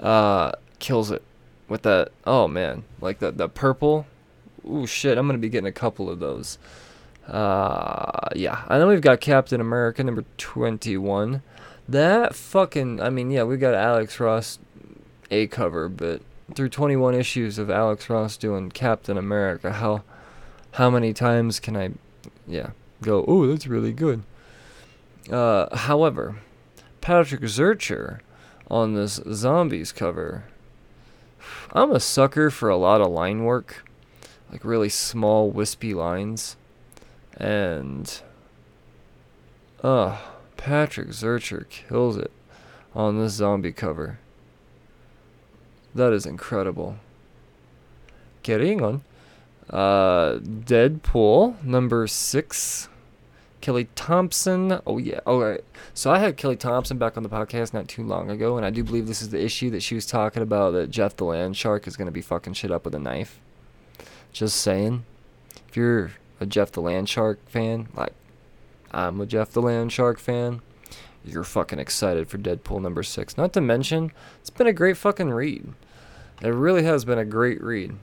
[0.00, 1.22] uh, kills it
[1.68, 2.10] with that.
[2.26, 4.06] Oh man, like the the purple.
[4.68, 5.18] Ooh shit!
[5.18, 6.58] I'm gonna be getting a couple of those.
[7.26, 8.64] Uh, yeah.
[8.68, 11.42] I know we've got Captain America number 21.
[11.88, 13.00] That fucking.
[13.00, 14.58] I mean, yeah, we got Alex Ross
[15.30, 16.22] a cover, but
[16.54, 20.02] through 21 issues of Alex Ross doing Captain America, how
[20.72, 21.90] how many times can I,
[22.46, 22.70] yeah,
[23.02, 23.24] go?
[23.26, 24.22] Oh, that's really good.
[25.30, 26.36] Uh, however,
[27.00, 28.20] Patrick Zircher
[28.70, 30.44] on this zombies cover.
[31.72, 33.84] I'm a sucker for a lot of line work,
[34.50, 36.56] like really small, wispy lines.
[37.36, 38.20] And,
[39.82, 40.18] uh,
[40.56, 42.30] Patrick Zircher kills it
[42.94, 44.18] on this zombie cover.
[45.94, 46.96] That is incredible.
[48.42, 49.02] Carrying on.
[49.68, 52.88] Uh, Deadpool, number six.
[53.60, 54.80] Kelly Thompson.
[54.86, 55.20] Oh yeah.
[55.26, 55.62] All right.
[55.92, 58.70] So I had Kelly Thompson back on the podcast not too long ago, and I
[58.70, 61.56] do believe this is the issue that she was talking about that Jeff the Land
[61.56, 63.38] Shark is gonna be fucking shit up with a knife.
[64.32, 65.04] Just saying.
[65.68, 68.12] If you're a Jeff the Land Shark fan, like
[68.92, 70.62] I'm a Jeff the Land Shark fan,
[71.24, 73.36] you're fucking excited for Deadpool number six.
[73.36, 75.72] Not to mention, it's been a great fucking read.
[76.42, 77.96] It really has been a great read.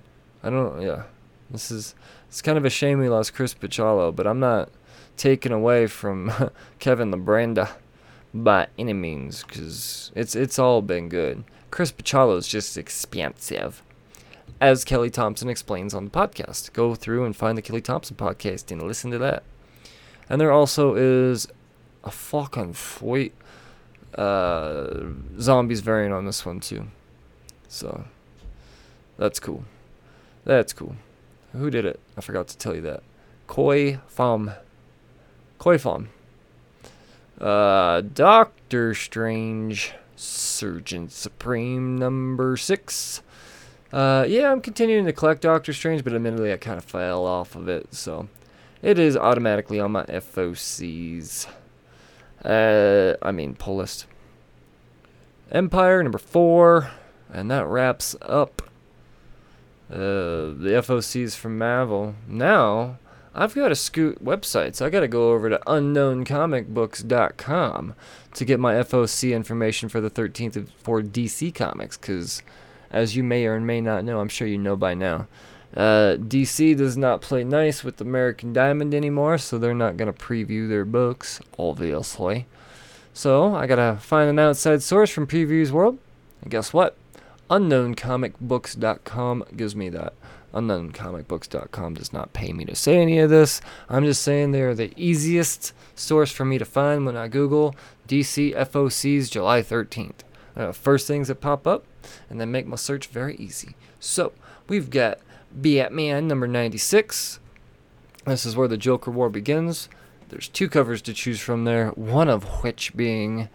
[0.43, 0.81] I don't.
[0.81, 1.03] Yeah.
[1.49, 1.95] This is.
[2.27, 4.69] It's kind of a shame we lost Chris Bachalo, but I'm not
[5.15, 6.31] taken away from
[6.79, 7.71] Kevin Libranda
[8.33, 11.43] by any means, because it's it's all been good.
[11.71, 13.81] Chris is just expansive,
[14.59, 16.73] as Kelly Thompson explains on the podcast.
[16.73, 19.43] Go through and find the Kelly Thompson podcast and listen to that.
[20.29, 21.47] And there also is
[22.03, 23.33] a fucking sweet
[24.15, 25.03] uh,
[25.39, 26.87] zombies variant on this one too.
[27.67, 28.05] So
[29.17, 29.63] that's cool.
[30.43, 30.95] That's cool.
[31.53, 31.99] Who did it?
[32.17, 33.03] I forgot to tell you that.
[33.47, 34.55] Khoi Pham.
[35.59, 36.07] Khoi Pham.
[37.39, 43.21] Uh, Doctor Strange, Surgeon Supreme number six.
[43.91, 47.56] Uh, yeah, I'm continuing to collect Doctor Strange, but admittedly I kind of fell off
[47.56, 48.28] of it, so
[48.82, 51.47] it is automatically on my FOCs.
[52.43, 54.06] Uh, I mean, pull list.
[55.52, 56.91] Empire number four,
[57.32, 58.63] and that wraps up
[59.89, 62.15] uh, the FOCs from Marvel.
[62.28, 62.97] Now,
[63.34, 64.82] I've got to scoot websites.
[64.82, 67.95] I got to go over to unknowncomicbooks.com
[68.34, 72.41] to get my FOC information for the 13th for DC Comics, because
[72.91, 75.28] as you may or may not know, I'm sure you know by now,
[75.76, 80.19] uh, DC does not play nice with American Diamond anymore, so they're not going to
[80.19, 82.47] preview their books, obviously.
[83.13, 86.00] So I got to find an outside source from Previews World,
[86.41, 86.95] and guess what?
[87.50, 90.13] UnknownComicBooks.com gives me that.
[90.54, 93.62] UnknownComicBooks.com does not pay me to say any of this.
[93.89, 97.76] I'm just saying they are the easiest source for me to find when I Google
[98.08, 100.23] DC FOCs July 13th.
[100.56, 101.86] Uh, first things that pop up,
[102.29, 103.75] and then make my search very easy.
[103.99, 104.33] So,
[104.67, 105.19] we've got
[105.51, 107.39] Batman number 96.
[108.25, 109.89] This is where the Joker War begins.
[110.29, 113.47] There's two covers to choose from there, one of which being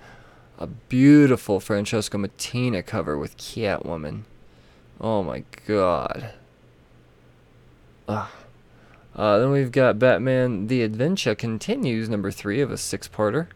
[0.58, 4.22] a beautiful Francesco Mattina cover with Catwoman.
[5.00, 6.32] Oh my god.
[8.08, 13.48] Uh, then we've got Batman The Adventure Continues, number three of a six parter.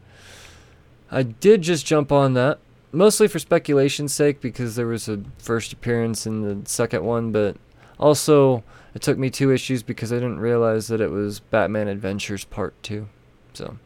[1.11, 2.59] I did just jump on that,
[2.93, 7.57] mostly for speculation's sake because there was a first appearance in the second one, but
[7.99, 8.63] also
[8.95, 12.75] it took me two issues because I didn't realize that it was Batman Adventures Part
[12.83, 13.09] 2.
[13.53, 13.79] So.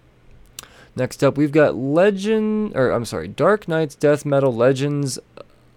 [0.96, 5.18] Next up, we've got Legend, or I'm sorry, Dark Knights Death Metal Legends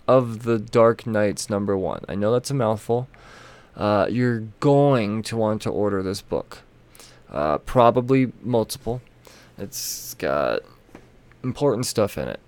[0.07, 2.03] of the Dark Knights number one.
[2.09, 3.07] I know that's a mouthful.
[3.75, 6.61] Uh, you're going to want to order this book.
[7.31, 9.01] Uh, probably multiple.
[9.57, 10.61] It's got
[11.43, 12.39] important stuff in it.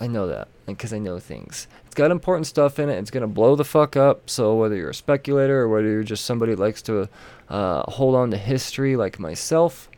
[0.00, 1.66] I know that because I know things.
[1.86, 2.98] It's got important stuff in it.
[2.98, 4.30] It's gonna blow the fuck up.
[4.30, 7.08] So whether you're a speculator or whether you're just somebody that likes to
[7.48, 9.90] uh, hold on to history like myself,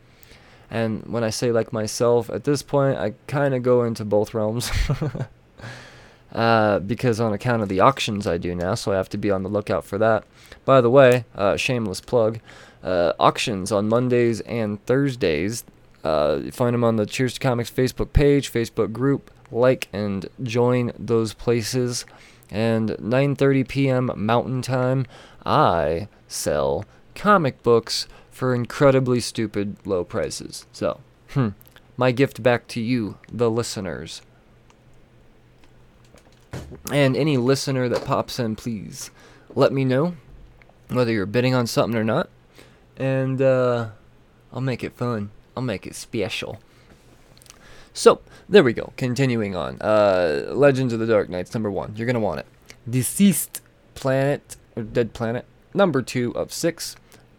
[0.69, 4.33] and when I say like myself, at this point, I kind of go into both
[4.33, 4.71] realms.
[6.31, 9.29] uh, because on account of the auctions I do now, so I have to be
[9.29, 10.23] on the lookout for that.
[10.63, 12.39] By the way, uh, shameless plug
[12.83, 15.63] uh, auctions on Mondays and Thursdays.
[16.03, 19.31] Uh, find them on the Cheers to Comics Facebook page, Facebook group.
[19.51, 22.05] Like and join those places.
[22.49, 24.11] And 9:30 p.m.
[24.15, 25.05] Mountain Time,
[25.45, 26.85] I sell
[27.15, 30.65] comic books for incredibly stupid low prices.
[30.71, 31.49] So, hmm,
[31.97, 34.21] my gift back to you, the listeners.
[36.91, 39.11] And any listener that pops in, please
[39.55, 40.15] let me know
[40.89, 42.29] whether you're bidding on something or not.
[42.97, 43.89] And uh,
[44.51, 45.31] I'll make it fun.
[45.55, 46.59] I'll make it special.
[47.93, 48.93] So, there we go.
[48.95, 49.81] Continuing on.
[49.81, 51.93] Uh, Legends of the Dark Knights, number one.
[51.95, 52.45] You're going to want it.
[52.89, 53.61] Deceased
[53.95, 56.95] Planet, or Dead Planet, number two of six.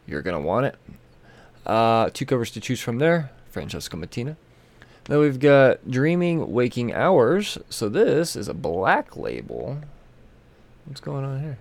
[0.07, 0.77] You're going to want it.
[1.65, 3.31] Uh, two covers to choose from there.
[3.51, 4.37] Francesco Mattina.
[5.05, 7.59] Then we've got Dreaming Waking Hours.
[7.69, 9.79] So this is a black label.
[10.85, 11.59] What's going on here?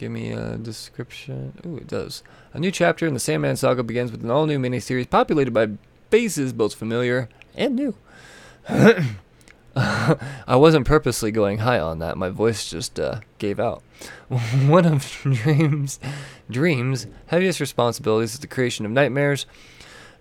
[0.00, 1.52] Give me a description.
[1.66, 2.22] Ooh, it does.
[2.54, 5.72] A new chapter in the Sandman saga begins with an all new miniseries populated by
[6.08, 7.94] bases both familiar and new.
[9.76, 10.16] I
[10.56, 12.16] wasn't purposely going high on that.
[12.16, 13.82] My voice just uh, gave out.
[14.28, 16.00] One of Dream's
[16.50, 19.44] dreams heaviest responsibilities is the creation of nightmares,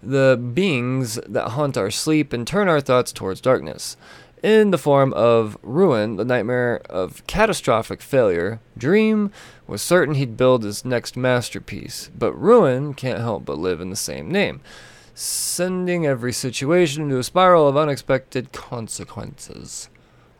[0.03, 3.95] the beings that haunt our sleep and turn our thoughts towards darkness.
[4.41, 9.32] In the form of ruin, the nightmare of catastrophic failure, Dream
[9.67, 13.97] was certain he'd build his next masterpiece, but Ruin can't help but live in the
[13.97, 14.62] same name,
[15.13, 19.89] sending every situation into a spiral of unexpected consequences.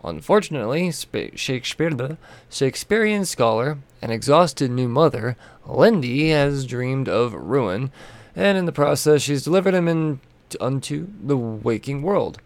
[0.02, 2.18] Unfortunately, Sp- Shakespeare, the
[2.50, 5.36] Shakespearean scholar and exhausted new mother,
[5.66, 7.92] Lindy, has dreamed of ruin,
[8.34, 10.22] and in the process, she's delivered him in,
[10.62, 12.40] unto the waking world.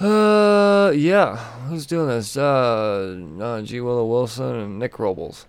[0.00, 1.36] Uh, yeah.
[1.68, 2.36] Who's doing this?
[2.36, 3.80] Uh, uh, G.
[3.80, 5.46] Willow Wilson and Nick Robles.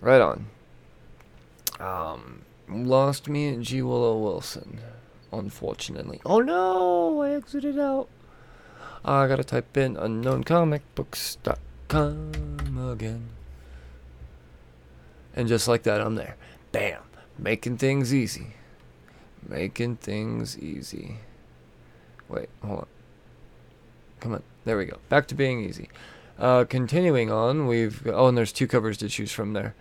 [0.00, 0.46] Right on.
[1.78, 3.82] Um, lost me at G.
[3.82, 4.80] Willow Wilson,
[5.32, 6.20] unfortunately.
[6.24, 8.08] Oh no, I exited out.
[9.04, 13.28] I gotta type in unknowncomicbooks.com again.
[15.34, 16.36] And just like that, I'm there.
[16.72, 17.02] Bam.
[17.38, 18.54] Making things easy.
[19.46, 21.18] Making things easy.
[22.28, 22.86] Wait, hold on.
[24.20, 24.42] Come on.
[24.64, 24.98] There we go.
[25.08, 25.88] Back to being easy.
[26.38, 29.74] Uh, continuing on, we've oh, and there's two covers to choose from there.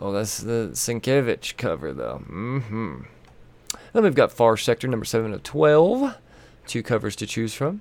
[0.00, 2.22] Oh, that's the Sienkiewicz cover though.
[2.28, 3.02] Mm-hmm.
[3.92, 6.16] Then we've got Far Sector number seven of twelve.
[6.66, 7.80] Two covers to choose from,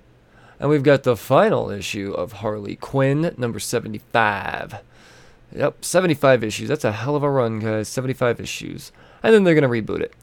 [0.59, 4.75] and we've got the final issue of Harley Quinn number seventy-five.
[5.55, 6.69] Yep, seventy-five issues.
[6.69, 7.87] That's a hell of a run, guys.
[7.87, 8.91] Seventy-five issues,
[9.23, 10.13] and then they're gonna reboot it.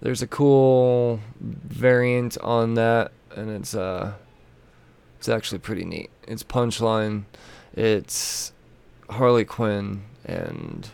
[0.00, 4.14] There's a cool variant on that, and it's uh
[5.24, 6.10] it's actually pretty neat.
[6.28, 7.24] It's Punchline,
[7.74, 8.52] it's
[9.08, 10.90] Harley Quinn, and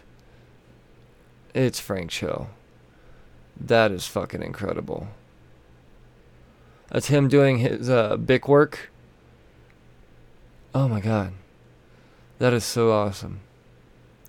[1.52, 2.46] it's Frank Cho.
[3.56, 5.08] That is fucking incredible.
[6.90, 8.92] That's him doing his uh, Bic work.
[10.76, 11.32] Oh my god.
[12.38, 13.40] That is so awesome.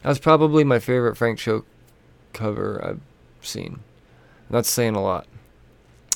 [0.02, 1.64] That's probably my favorite Frank Cho
[2.34, 3.02] cover I've
[3.46, 3.82] seen.
[4.50, 5.28] That's saying a lot.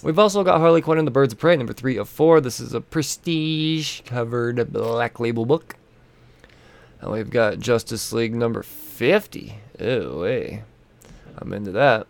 [0.06, 2.40] We've also got Harley Quinn and the Birds of Prey, number three of four.
[2.40, 5.78] This is a prestige covered black label book.
[7.02, 9.56] And we've got Justice League number 50.
[9.80, 10.62] Oh, hey.
[11.40, 12.06] I'm into that.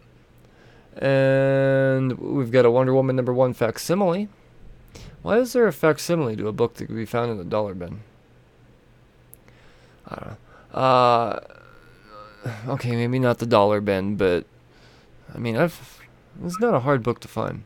[0.98, 4.28] And we've got a Wonder Woman number one facsimile.
[5.22, 7.74] Why is there a facsimile to a book that can be found in the dollar
[7.74, 8.02] bin?
[10.06, 10.30] I don't
[10.74, 10.80] know.
[10.82, 11.40] Uh,
[12.74, 14.46] okay, maybe not the dollar bin, but
[15.34, 16.02] I mean, I've
[16.44, 17.64] it's not a hard book to find.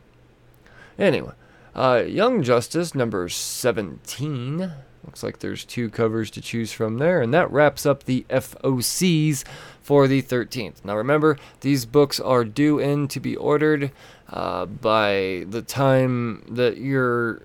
[1.00, 1.32] Anyway,
[1.74, 4.70] uh, Young Justice number 17.
[5.02, 9.44] Looks like there's two covers to choose from there, and that wraps up the FOCs
[9.80, 10.84] for the 13th.
[10.84, 13.92] Now remember, these books are due in to be ordered
[14.28, 17.40] uh, by the time that your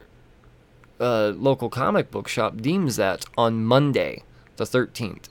[0.99, 4.23] uh, local comic book shop deems that on Monday,
[4.57, 5.29] the 13th.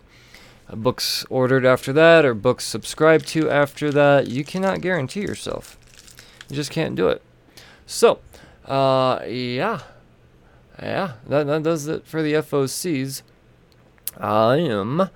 [0.67, 5.77] Uh, books ordered after that or books subscribed to after that, you cannot guarantee yourself.
[6.49, 7.21] You just can't do it.
[7.87, 8.21] So,
[8.65, 9.81] uh, yeah.
[10.83, 13.23] Yeah, that, that does it for the FOCs.
[14.19, 15.11] I am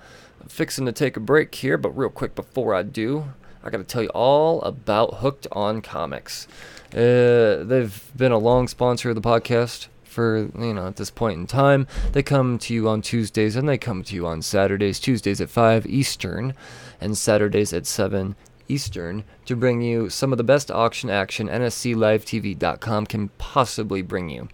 [0.47, 3.33] fixing to take a break here, but real quick before I do,
[3.63, 6.47] I got to tell you all about Hooked on Comics.
[6.93, 11.39] Uh, they've been a long sponsor of the podcast for, you know, at this point
[11.39, 11.87] in time.
[12.13, 14.99] They come to you on Tuesdays and they come to you on Saturdays.
[14.99, 16.55] Tuesdays at 5 Eastern
[17.01, 18.37] and Saturdays at 7
[18.69, 24.49] Eastern to bring you some of the best auction action NSCLiveTV.com can possibly bring you.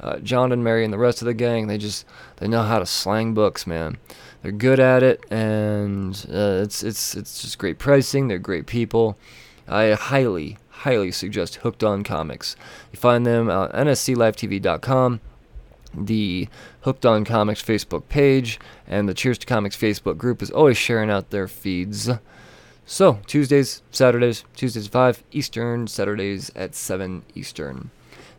[0.00, 2.06] Uh, John and Mary and the rest of the gang, they just
[2.36, 3.98] they know how to slang books, man.
[4.42, 8.28] They're good at it, and uh, it's it's it's just great pricing.
[8.28, 9.18] They're great people.
[9.68, 12.56] I highly highly suggest Hooked on Comics.
[12.92, 15.20] You find them at NSCLiveTV.com.
[15.92, 16.48] the
[16.82, 18.58] Hooked on Comics Facebook page
[18.88, 22.08] and the Cheers to Comics Facebook group is always sharing out their feeds.
[22.92, 27.92] So, Tuesdays, Saturdays, Tuesdays at 5 Eastern, Saturdays at 7 Eastern.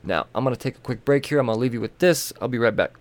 [0.04, 1.40] Now, I'm going to take a quick break here.
[1.40, 2.34] I'm going to leave you with this.
[2.42, 2.92] I'll be right back.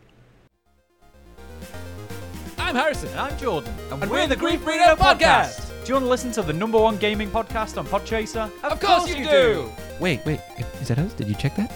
[2.56, 3.08] I'm Harrison.
[3.08, 3.74] And I'm Jordan.
[3.90, 5.70] And, we're, the Grief Burrito Podcast.
[5.84, 8.48] Do you want to listen to the number one gaming podcast on Podchaser?
[8.62, 9.72] Of, course, you do.
[9.98, 10.38] Wait, wait,
[10.80, 11.12] is that us?
[11.14, 11.72] Did you check that?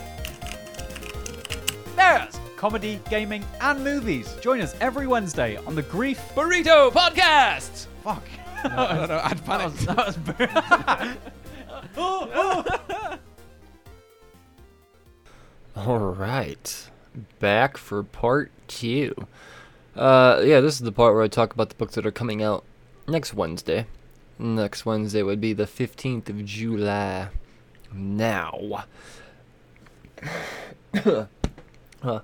[1.96, 4.36] There's comedy, gaming, and movies.
[4.40, 6.20] Join us every Wednesday on the Grief.
[6.36, 7.86] Burrito Podcast.
[8.04, 8.22] Fuck.
[8.64, 11.16] No, no, no, I'd That was, that was
[15.76, 16.90] All right,
[17.40, 19.14] back for part two.
[19.94, 22.42] Uh, yeah, this is the part where I talk about the books that are coming
[22.42, 22.64] out
[23.06, 23.86] next Wednesday.
[24.38, 27.28] Next Wednesday would be the 15th of July.
[27.92, 28.84] Now,
[32.02, 32.20] uh,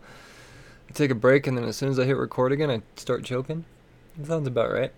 [0.94, 3.64] take a break, and then as soon as I hit record again, I start choking.
[4.16, 4.92] That sounds about right.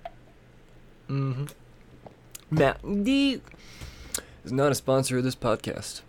[1.09, 1.47] Mm-hmm.
[2.51, 3.41] Matt D
[4.45, 6.03] is not a sponsor of this podcast.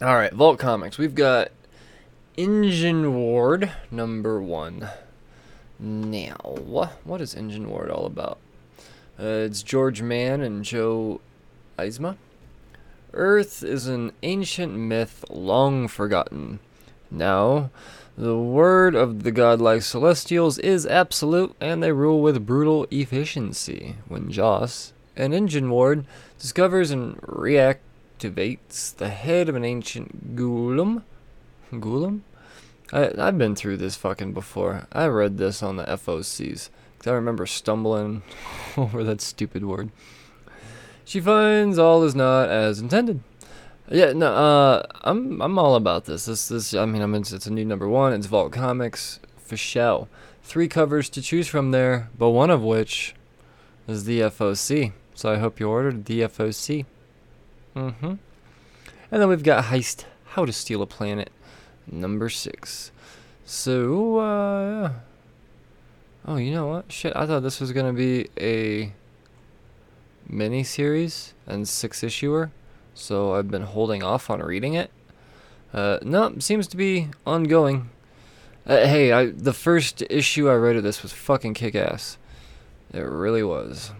[0.00, 0.98] All right, Vault Comics.
[0.98, 1.50] We've got
[2.36, 4.88] Engineward number one.
[5.78, 8.38] Now, what is Engineward all about?
[9.18, 11.20] Uh, it's George Mann and Joe
[11.78, 12.16] Eisma.
[13.12, 16.60] Earth is an ancient myth long forgotten.
[17.10, 17.70] Now,
[18.16, 23.96] the word of the godlike celestials is absolute, and they rule with brutal efficiency.
[24.08, 26.04] When Joss, an engineward,
[26.38, 31.02] discovers and reactivates the head of an ancient golem,
[31.72, 32.20] golem.
[32.92, 34.86] I I've been through this fucking before.
[34.92, 36.68] I read this on the FOCs.
[36.98, 38.22] 'cause I remember stumbling
[38.76, 39.90] over that stupid word.
[41.04, 43.20] She finds all is not as intended.
[43.90, 46.26] Yeah, no, uh, I'm I'm all about this.
[46.26, 48.12] This this I mean, I mean, it's, it's a new number one.
[48.12, 50.08] It's Vault Comics for show.
[50.42, 53.14] Three covers to choose from there, but one of which
[53.86, 54.92] is the FOC.
[55.14, 56.84] So I hope you ordered the FOC.
[57.76, 58.06] Mm-hmm.
[58.06, 58.18] And
[59.22, 61.30] then we've got Heist: How to Steal a Planet,
[61.90, 62.92] number six.
[63.44, 64.92] So, uh,
[66.26, 66.90] oh, you know what?
[66.90, 68.92] Shit, I thought this was gonna be a
[70.28, 72.50] mini series and six issuer,
[72.94, 74.90] so I've been holding off on reading it.
[75.72, 77.90] Uh, no, seems to be ongoing.
[78.66, 82.18] Uh, hey, I the first issue I read of this was fucking kick ass.
[82.92, 83.92] It really was.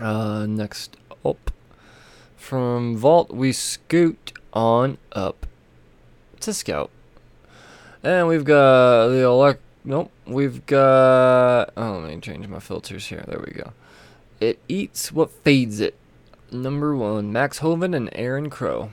[0.00, 1.50] Uh, next up,
[2.36, 5.46] from Vault we scoot on up
[6.40, 6.90] to Scout,
[8.02, 9.62] and we've got the elect.
[9.84, 11.70] Nope, we've got.
[11.76, 13.24] Oh, let me change my filters here.
[13.26, 13.72] There we go.
[14.40, 15.97] It eats what feeds it.
[16.50, 18.90] Number one, Max Hoven and Aaron Crow.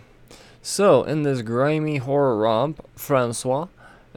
[0.61, 3.67] So, in this grimy horror romp, Francois,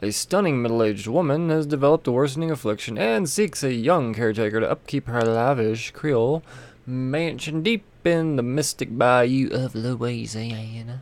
[0.01, 4.59] a stunning middle aged woman, has developed a worsening affliction and seeks a young caretaker
[4.59, 6.43] to upkeep her lavish Creole
[6.85, 11.01] mansion deep in the mystic bayou of Louisiana.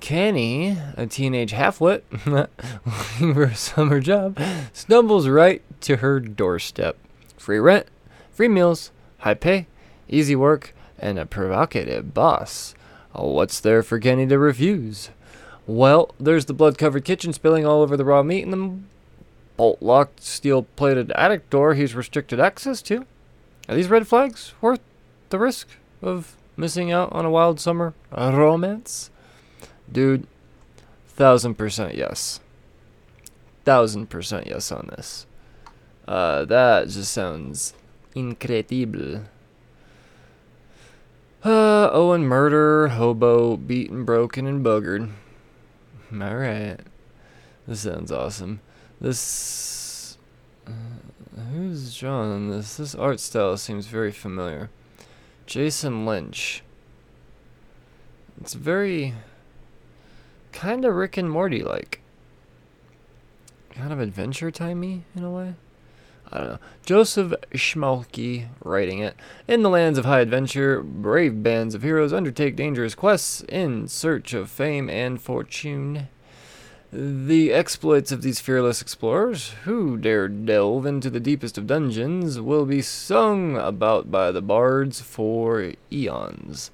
[0.00, 4.40] Kenny, a teenage halfwit looking for a summer job,
[4.72, 6.96] stumbles right to her doorstep.
[7.36, 7.86] Free rent,
[8.32, 9.66] free meals, high pay,
[10.08, 12.74] easy work, and a provocative boss.
[13.12, 15.10] What's there for Kenny to refuse?
[15.66, 18.78] Well, there's the blood covered kitchen spilling all over the raw meat and the
[19.56, 23.04] bolt locked steel plated attic door he's restricted access to.
[23.68, 24.80] Are these red flags worth
[25.28, 25.68] the risk
[26.02, 29.10] of missing out on a wild summer romance?
[29.90, 30.26] Dude,
[31.06, 32.40] thousand percent yes.
[33.64, 35.26] Thousand percent yes on this.
[36.08, 37.74] Uh, that just sounds
[38.14, 39.24] incredible.
[41.42, 45.10] Uh, Owen murder, hobo, beaten, broken, and boogered.
[46.12, 46.80] Alright.
[47.66, 48.60] This sounds awesome.
[49.00, 50.18] This.
[50.66, 50.72] Uh,
[51.52, 52.76] who's drawing this?
[52.76, 54.68] This art style seems very familiar.
[55.46, 56.62] Jason Lynch.
[58.40, 59.14] It's very.
[60.52, 62.02] kind of Rick and Morty like.
[63.70, 65.54] Kind of adventure timey in a way.
[66.32, 66.58] I don't know.
[66.86, 69.16] Joseph Schmalke writing it.
[69.48, 74.32] In the lands of high adventure, brave bands of heroes undertake dangerous quests in search
[74.32, 76.08] of fame and fortune.
[76.92, 82.66] The exploits of these fearless explorers, who dare delve into the deepest of dungeons, will
[82.66, 86.70] be sung about by the bards for eons.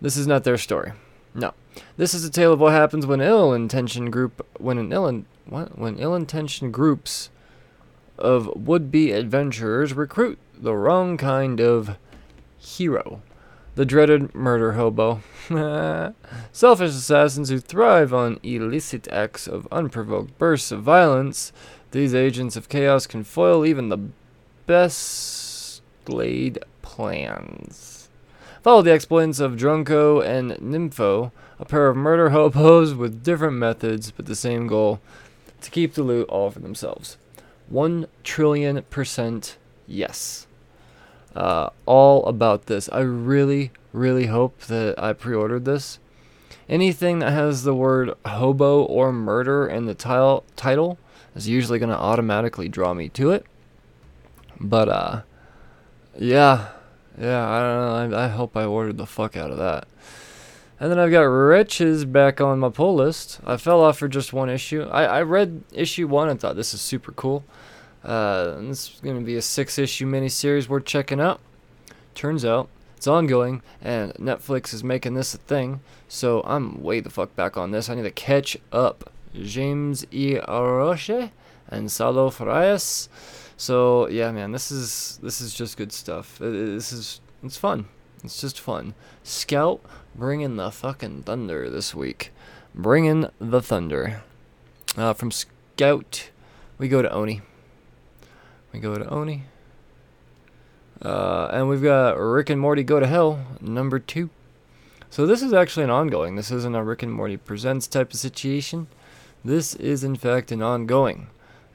[0.00, 0.92] This is not their story.
[1.34, 1.54] No.
[1.96, 5.98] This is a tale of what happens when ill-intentioned group when an ill what when
[5.98, 7.30] ill-intentioned groups
[8.18, 11.96] of would be adventurers recruit the wrong kind of
[12.58, 13.22] hero.
[13.76, 15.20] the dreaded murder hobo.
[16.52, 21.52] Selfish assassins who thrive on illicit acts of unprovoked bursts of violence.
[21.92, 24.08] These agents of chaos can foil even the
[24.66, 28.08] best laid plans.
[28.62, 34.10] Follow the exploits of Drunko and Nympho, a pair of murder hobos with different methods
[34.10, 35.00] but the same goal
[35.60, 37.16] to keep the loot all for themselves.
[37.68, 40.46] One trillion percent yes.
[41.34, 42.88] Uh, all about this.
[42.90, 45.98] I really, really hope that I pre ordered this.
[46.68, 50.98] Anything that has the word hobo or murder in the tile, title
[51.34, 53.46] is usually going to automatically draw me to it.
[54.60, 55.22] But, uh,
[56.18, 56.68] yeah,
[57.18, 58.16] yeah, I don't know.
[58.16, 59.86] I, I hope I ordered the fuck out of that.
[60.80, 63.40] And then I've got Riches back on my pull list.
[63.44, 64.82] I fell off for just one issue.
[64.82, 67.44] I, I read issue one and thought this is super cool.
[68.04, 71.40] Uh, this is going to be a six issue miniseries worth checking out.
[72.14, 75.80] Turns out it's ongoing, and Netflix is making this a thing.
[76.08, 77.88] So I'm way the fuck back on this.
[77.88, 79.12] I need to catch up.
[79.34, 80.34] James E.
[80.34, 81.30] Aroche
[81.68, 83.08] and Salo Farias.
[83.56, 86.38] So yeah, man, this is this is just good stuff.
[86.38, 87.86] This is it's fun.
[88.24, 88.94] It's just fun.
[89.22, 89.80] Scout
[90.18, 92.32] bringing the fucking thunder this week.
[92.74, 94.22] Bringing the thunder.
[94.96, 96.30] Uh, from Scout,
[96.76, 97.40] we go to Oni.
[98.72, 99.44] We go to Oni.
[101.00, 104.30] Uh, and we've got Rick and Morty Go to Hell, number two.
[105.10, 106.34] So this is actually an ongoing.
[106.34, 108.88] This isn't a Rick and Morty Presents type of situation.
[109.44, 111.28] This is, in fact, an ongoing.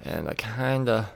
[0.04, 1.12] And I kinda.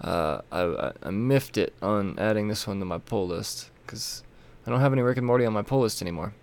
[0.00, 3.70] Uh, I, I, I miffed it on adding this one to my pull list.
[3.86, 4.24] Because
[4.66, 6.34] I don't have any Rick and Morty on my pull list anymore.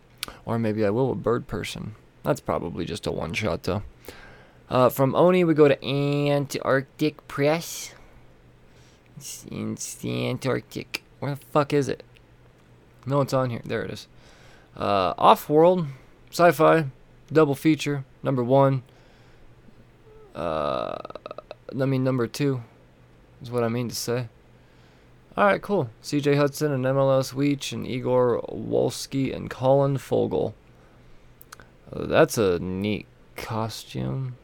[0.46, 1.96] Or maybe I will with Bird Person.
[2.24, 3.84] That's probably just a one shot, though.
[4.70, 7.94] Uh, from Oni, we go to Antarctic Press.
[9.18, 11.04] It's, it's the Antarctic.
[11.20, 12.04] Where the fuck is it?
[13.06, 13.62] No, it's on here.
[13.64, 14.08] There it is.
[14.76, 15.88] Uh, Off World,
[16.32, 16.86] sci fi,
[17.32, 18.84] double feature, number one.
[20.34, 20.98] Uh,
[21.80, 22.62] I mean, number two
[23.42, 24.28] is what I mean to say.
[25.38, 25.90] Alright, cool.
[26.02, 30.56] CJ Hudson and MLS Weech and Igor Wolski and Colin Fogel.
[31.92, 33.06] That's a neat
[33.36, 34.38] costume.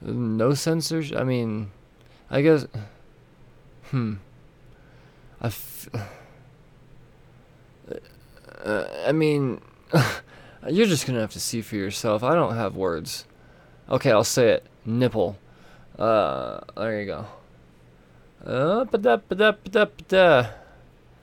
[0.00, 1.12] No censors?
[1.12, 1.72] I mean,
[2.30, 2.66] I guess.
[3.90, 4.14] Hmm.
[5.40, 5.88] I f-
[8.64, 9.60] uh, I mean,
[10.68, 12.22] you're just gonna have to see for yourself.
[12.22, 13.24] I don't have words.
[13.90, 14.66] Okay, I'll say it.
[14.84, 15.38] Nipple.
[15.98, 17.26] Uh, there you go.
[18.46, 18.84] Uh.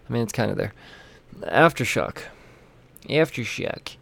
[0.10, 0.74] I mean, it's kind of there.
[1.42, 2.18] Aftershock.
[3.10, 3.96] Aftershock.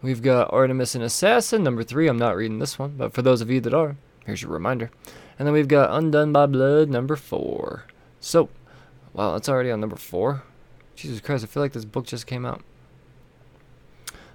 [0.00, 2.06] We've got Artemis and Assassin, number three.
[2.06, 4.90] I'm not reading this one, but for those of you that are, here's your reminder.
[5.38, 7.84] And then we've got Undone by Blood, number four.
[8.20, 8.48] So,
[9.12, 10.44] wow, it's already on number four.
[10.94, 12.62] Jesus Christ, I feel like this book just came out.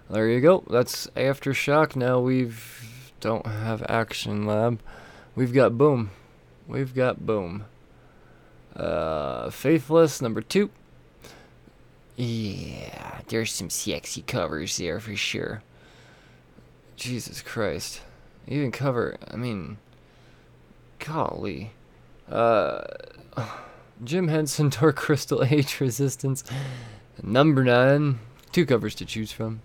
[0.09, 0.63] There you go.
[0.69, 1.95] That's Aftershock.
[1.95, 4.81] Now we've don't have Action Lab.
[5.33, 6.11] We've got Boom.
[6.67, 7.65] We've got Boom.
[8.75, 10.69] Uh, Faithless number two.
[12.15, 15.63] Yeah, there's some sexy covers there for sure.
[16.95, 18.01] Jesus Christ.
[18.47, 19.77] Even cover, I mean,
[20.99, 21.71] golly.
[22.29, 22.83] Uh,
[24.03, 26.43] Jim Henson, Dark Crystal Age Resistance,
[27.21, 28.19] number nine.
[28.51, 29.61] Two covers to choose from.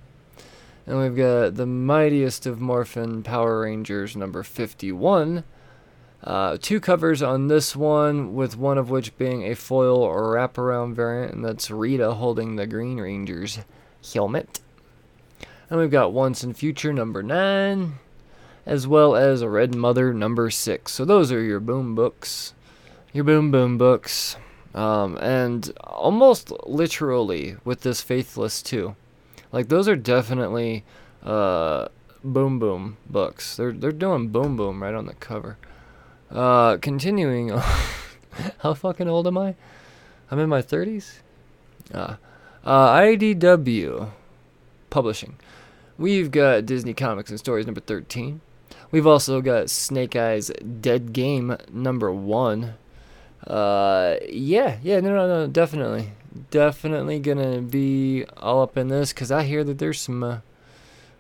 [0.87, 5.45] And we've got the Mightiest of Morphin Power Rangers, number 51.
[6.23, 10.95] Uh, two covers on this one, with one of which being a foil or wraparound
[10.95, 13.61] variant, and that's Rita holding the Green Ranger's
[14.13, 14.61] helmet.
[15.71, 17.95] And we've got Once in Future number 9,
[18.67, 20.91] as well as Red Mother number 6.
[20.91, 22.55] So those are your boom books.
[23.13, 24.37] Your boom boom books.
[24.75, 28.97] Um, and almost literally with this Faithless too.
[29.51, 30.85] Like those are definitely
[31.23, 31.89] uh,
[32.23, 33.57] boom boom books.
[33.57, 35.57] They're they're doing boom boom right on the cover.
[36.31, 37.63] Uh, continuing on.
[38.59, 39.55] How fucking old am I?
[40.31, 41.21] I'm in my 30s?
[41.93, 42.17] Uh,
[42.65, 44.11] uh, IDW
[44.91, 45.37] Publishing.
[45.97, 48.41] We've got Disney Comics and Stories number 13.
[48.91, 50.51] We've also got Snake Eyes
[50.81, 52.75] Dead Game number 1.
[53.47, 56.11] Uh, yeah, yeah, no, no, no, definitely.
[56.51, 60.23] Definitely gonna be all up in this because I hear that there's some.
[60.23, 60.39] Uh,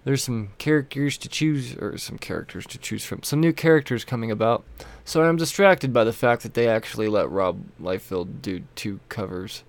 [0.04, 3.22] there's some characters to choose, or some characters to choose from.
[3.22, 4.64] Some new characters coming about.
[5.04, 9.64] So I'm distracted by the fact that they actually let Rob Liefeld do two covers.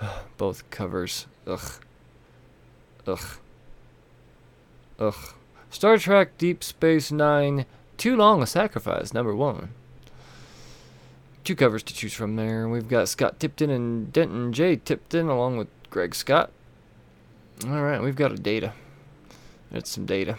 [0.36, 1.26] Both covers.
[1.46, 1.72] Ugh.
[3.06, 3.38] Ugh.
[4.98, 5.34] Ugh.
[5.70, 7.66] Star Trek Deep Space Nine.
[7.96, 9.70] Too Long a Sacrifice, number one.
[11.42, 12.68] Two covers to choose from there.
[12.68, 14.76] We've got Scott Tipton and Denton J.
[14.76, 16.50] Tipton, along with Greg Scott.
[17.66, 18.72] All right, we've got a data.
[19.70, 20.36] It's some data.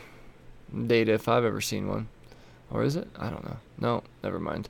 [0.87, 2.07] Data, if I've ever seen one.
[2.71, 3.07] Or is it?
[3.17, 3.57] I don't know.
[3.79, 4.69] No, never mind.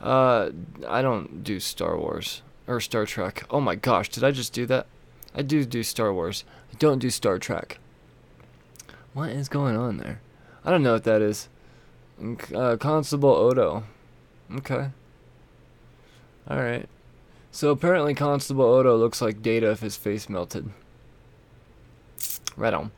[0.00, 0.50] Uh,
[0.86, 3.44] I don't do Star Wars or Star Trek.
[3.50, 4.86] Oh my gosh, did I just do that?
[5.34, 6.44] I do do Star Wars.
[6.72, 7.78] I don't do Star Trek.
[9.14, 10.20] What is going on there?
[10.64, 11.48] I don't know what that is.
[12.54, 13.84] Uh, Constable Odo.
[14.56, 14.90] Okay.
[16.48, 16.88] All right.
[17.50, 20.70] So apparently Constable Odo looks like Data if his face melted.
[22.56, 22.90] Right on.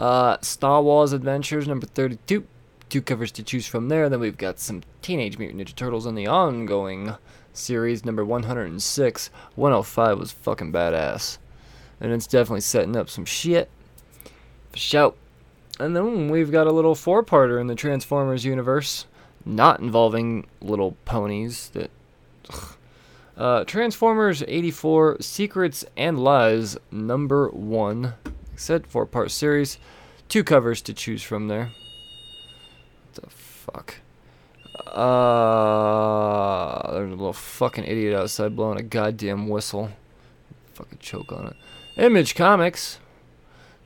[0.00, 2.46] Uh, Star Wars Adventures number 32.
[2.88, 4.08] Two covers to choose from there.
[4.08, 7.14] Then we've got some Teenage Mutant Ninja Turtles in the ongoing
[7.52, 9.30] series number 106.
[9.56, 11.36] 105 was fucking badass.
[12.00, 13.68] And it's definitely setting up some shit.
[14.72, 15.16] For shout.
[15.78, 19.04] And then we've got a little four parter in the Transformers universe.
[19.44, 21.90] Not involving little ponies that.
[22.50, 22.76] Ugh.
[23.36, 28.14] Uh, Transformers 84 Secrets and Lies number one.
[28.60, 29.78] Said four part series.
[30.28, 31.70] Two covers to choose from there.
[33.14, 33.94] What the fuck?
[34.86, 39.92] Uh, there's a little fucking idiot outside blowing a goddamn whistle.
[40.74, 41.56] Fucking choke on it.
[41.96, 42.98] Image Comics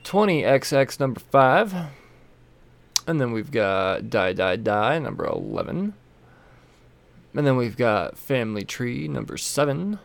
[0.03, 1.75] 20XX number 5.
[3.07, 5.95] And then we've got Die Die Die number 11.
[7.33, 10.01] And then we've got Family Tree number 7.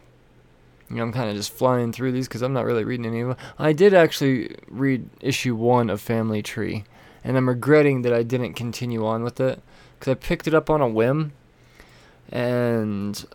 [0.89, 3.21] You know, I'm kind of just flying through these because I'm not really reading any
[3.21, 3.37] of them.
[3.57, 6.83] I did actually read issue 1 of Family Tree.
[7.23, 9.61] And I'm regretting that I didn't continue on with it
[9.97, 11.33] because I picked it up on a whim.
[12.31, 13.25] And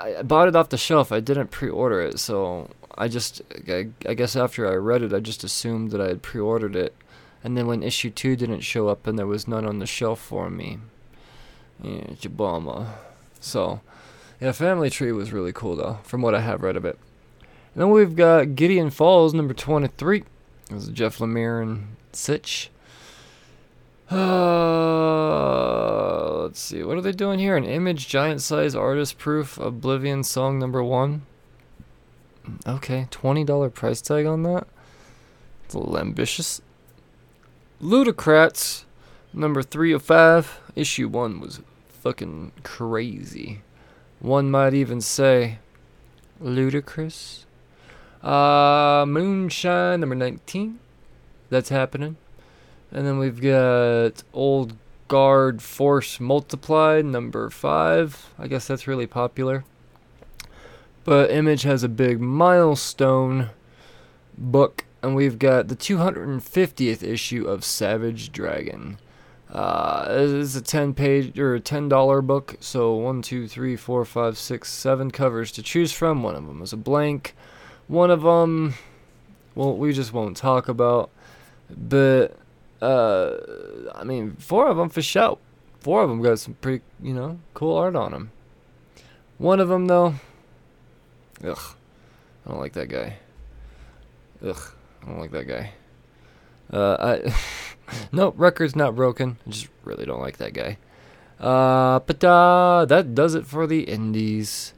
[0.00, 1.12] I bought it off the shelf.
[1.12, 2.18] I didn't pre order it.
[2.18, 6.08] So I just, I, I guess after I read it, I just assumed that I
[6.08, 6.94] had pre ordered it.
[7.42, 10.20] And then when issue 2 didn't show up and there was none on the shelf
[10.20, 10.78] for me,
[11.82, 12.94] yeah, it's a bummer.
[13.40, 13.80] So,
[14.40, 16.98] yeah, Family Tree was really cool though, from what I have read of it.
[17.74, 20.18] And then we've got Gideon Falls number 23.
[20.18, 22.70] It was Jeff Lemire and Sitch.
[26.30, 27.56] Uh, let's see, what are they doing here?
[27.56, 31.22] An image giant size artist proof Oblivion song number one.
[32.66, 34.66] Okay, $20 price tag on that.
[35.64, 36.60] It's a little ambitious.
[37.80, 38.84] Ludocrats
[39.32, 40.60] number three of five.
[40.74, 43.60] Issue one was fucking crazy.
[44.20, 45.58] One might even say
[46.40, 47.46] ludicrous.
[48.22, 50.78] Uh, Moonshine number 19.
[51.48, 52.16] That's happening.
[52.92, 54.76] And then we've got Old
[55.08, 58.34] Guard Force Multiplied number 5.
[58.38, 59.64] I guess that's really popular.
[61.04, 63.50] But Image has a big milestone
[64.36, 68.98] book and we've got the 250th issue of Savage Dragon.
[69.52, 74.38] Uh, it's a 10 page or a $10 book, so one, two, three, four, five,
[74.38, 76.22] six, seven covers to choose from.
[76.22, 77.34] One of them is a blank.
[77.88, 78.74] One of them,
[79.54, 81.10] well, we just won't talk about.
[81.68, 82.36] But,
[82.80, 83.36] uh,
[83.94, 85.38] I mean, four of them for show.
[85.80, 88.30] Four of them got some pretty, you know, cool art on them.
[89.38, 90.14] One of them, though,
[91.44, 91.74] ugh,
[92.46, 93.16] I don't like that guy.
[94.44, 94.74] Ugh.
[95.02, 95.72] I don't like that guy.
[96.72, 97.34] Uh, I
[98.12, 99.38] nope, record's not broken.
[99.46, 100.78] I just really don't like that guy.
[101.38, 104.74] Uh, but uh, that does it for the indies.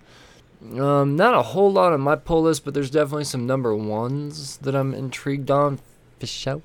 [0.79, 4.59] Um, not a whole lot on my pull list, but there's definitely some number ones
[4.59, 5.81] that I'm intrigued on.
[6.21, 6.63] Fish out.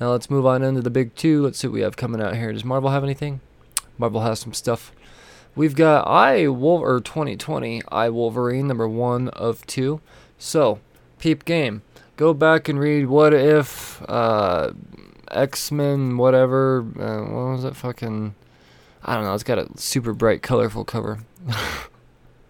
[0.00, 1.42] Now let's move on into the big two.
[1.42, 2.52] Let's see what we have coming out here.
[2.52, 3.40] Does Marvel have anything?
[3.98, 4.92] Marvel has some stuff.
[5.54, 10.00] We've got I Wolver or 2020 iWolverine number one of two.
[10.38, 10.80] So,
[11.18, 11.82] peep game
[12.16, 14.72] go back and read What If, uh,
[15.32, 16.80] X Men, whatever.
[16.80, 17.76] Uh, what was it?
[17.76, 18.34] Fucking.
[19.04, 19.34] I don't know.
[19.34, 21.20] It's got a super bright, colorful cover.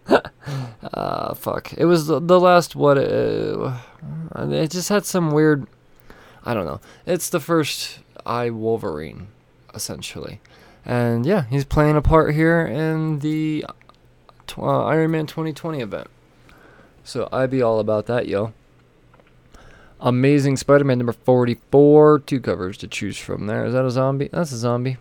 [0.07, 1.73] uh, fuck.
[1.75, 3.75] It was the, the last What If.
[4.37, 5.67] It just had some weird.
[6.45, 6.81] I don't know.
[7.07, 9.27] It's the first iWolverine,
[9.75, 10.41] essentially.
[10.85, 13.65] And yeah, he's playing a part here in the
[14.59, 16.09] uh, Iron Man 2020 event.
[17.05, 18.53] So I'd be all about that, yo.
[20.05, 22.19] Amazing Spider-Man number 44.
[22.27, 23.65] Two covers to choose from there.
[23.65, 24.29] Is that a zombie?
[24.33, 24.97] That's a zombie.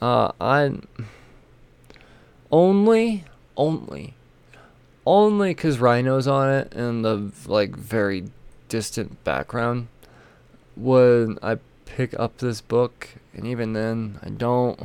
[0.00, 0.72] Uh, I
[2.50, 3.24] only,
[3.56, 4.14] only,
[5.06, 8.24] only because Rhino's on it in the like very
[8.68, 9.86] distant background
[10.76, 14.80] would I pick up this book, and even then I don't.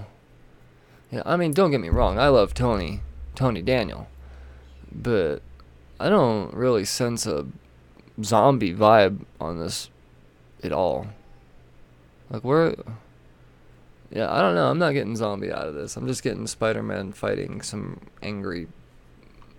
[1.11, 2.19] Yeah, I mean, don't get me wrong.
[2.19, 3.01] I love Tony,
[3.33, 4.07] Tony Daniel,
[4.91, 5.41] but
[5.99, 7.47] I don't really sense a
[8.23, 9.89] zombie vibe on this
[10.63, 11.07] at all.
[12.29, 12.75] Like where
[14.11, 14.69] Yeah, I don't know.
[14.69, 15.97] I'm not getting zombie out of this.
[15.97, 18.67] I'm just getting Spider-Man fighting some angry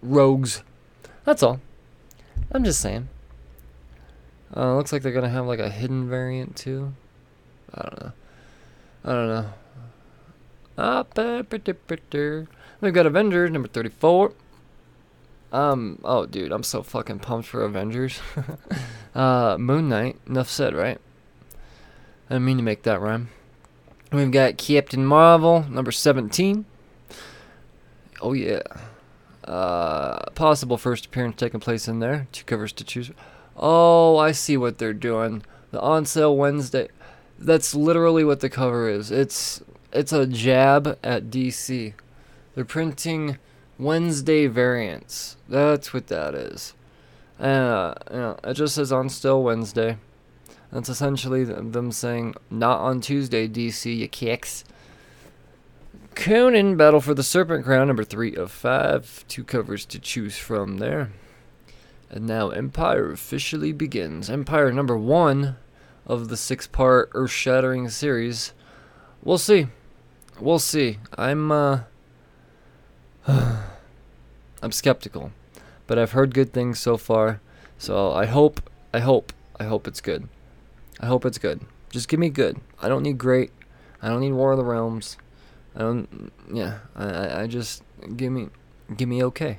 [0.02, 0.62] rogues.
[1.24, 1.60] That's all.
[2.52, 3.08] I'm just saying.
[4.56, 6.94] Uh, looks like they're gonna have like a hidden variant too.
[7.74, 8.12] I don't know.
[9.04, 9.50] I don't know.
[10.78, 11.04] Ah.
[12.80, 14.32] We've got Avengers number 34.
[15.52, 18.20] Um, oh, dude, I'm so fucking pumped for Avengers.
[19.14, 20.98] uh, Moon Knight, enough said, right?
[22.28, 23.30] I didn't mean to make that rhyme.
[24.12, 26.66] We've got Captain Marvel, number 17.
[28.20, 28.62] Oh, yeah.
[29.44, 32.26] Uh, possible first appearance taking place in there.
[32.32, 33.10] Two covers to choose.
[33.56, 35.42] Oh, I see what they're doing.
[35.70, 36.88] The on sale Wednesday.
[37.38, 39.10] That's literally what the cover is.
[39.10, 41.94] It's it's a jab at DC.
[42.54, 43.38] They're printing
[43.78, 45.36] Wednesday variants.
[45.48, 46.74] That's what that is.
[47.38, 47.94] Uh,
[48.42, 49.96] it just says on still Wednesday.
[50.72, 54.64] That's essentially them saying not on Tuesday, DC, you kicks.
[56.14, 59.24] Conan, Battle for the Serpent Crown, number three of five.
[59.28, 61.12] Two covers to choose from there.
[62.10, 64.28] And now Empire officially begins.
[64.28, 65.56] Empire number one
[66.06, 68.52] of the six part earth shattering series.
[69.22, 69.68] We'll see.
[70.40, 70.98] We'll see.
[71.16, 71.80] I'm, uh.
[74.62, 75.32] I'm skeptical.
[75.86, 77.40] But I've heard good things so far.
[77.78, 78.60] So I hope,
[78.92, 80.28] I hope, I hope it's good.
[81.00, 81.60] I hope it's good.
[81.90, 82.58] Just give me good.
[82.82, 83.50] I don't need great.
[84.02, 85.16] I don't need War of the Realms.
[85.76, 86.32] I don't.
[86.52, 86.78] Yeah.
[86.96, 87.42] I.
[87.42, 87.82] I, just
[88.16, 88.48] give me,
[88.96, 89.58] give me okay.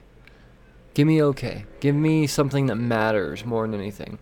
[0.94, 1.66] Give me okay.
[1.80, 4.20] Give me something that matters more than anything.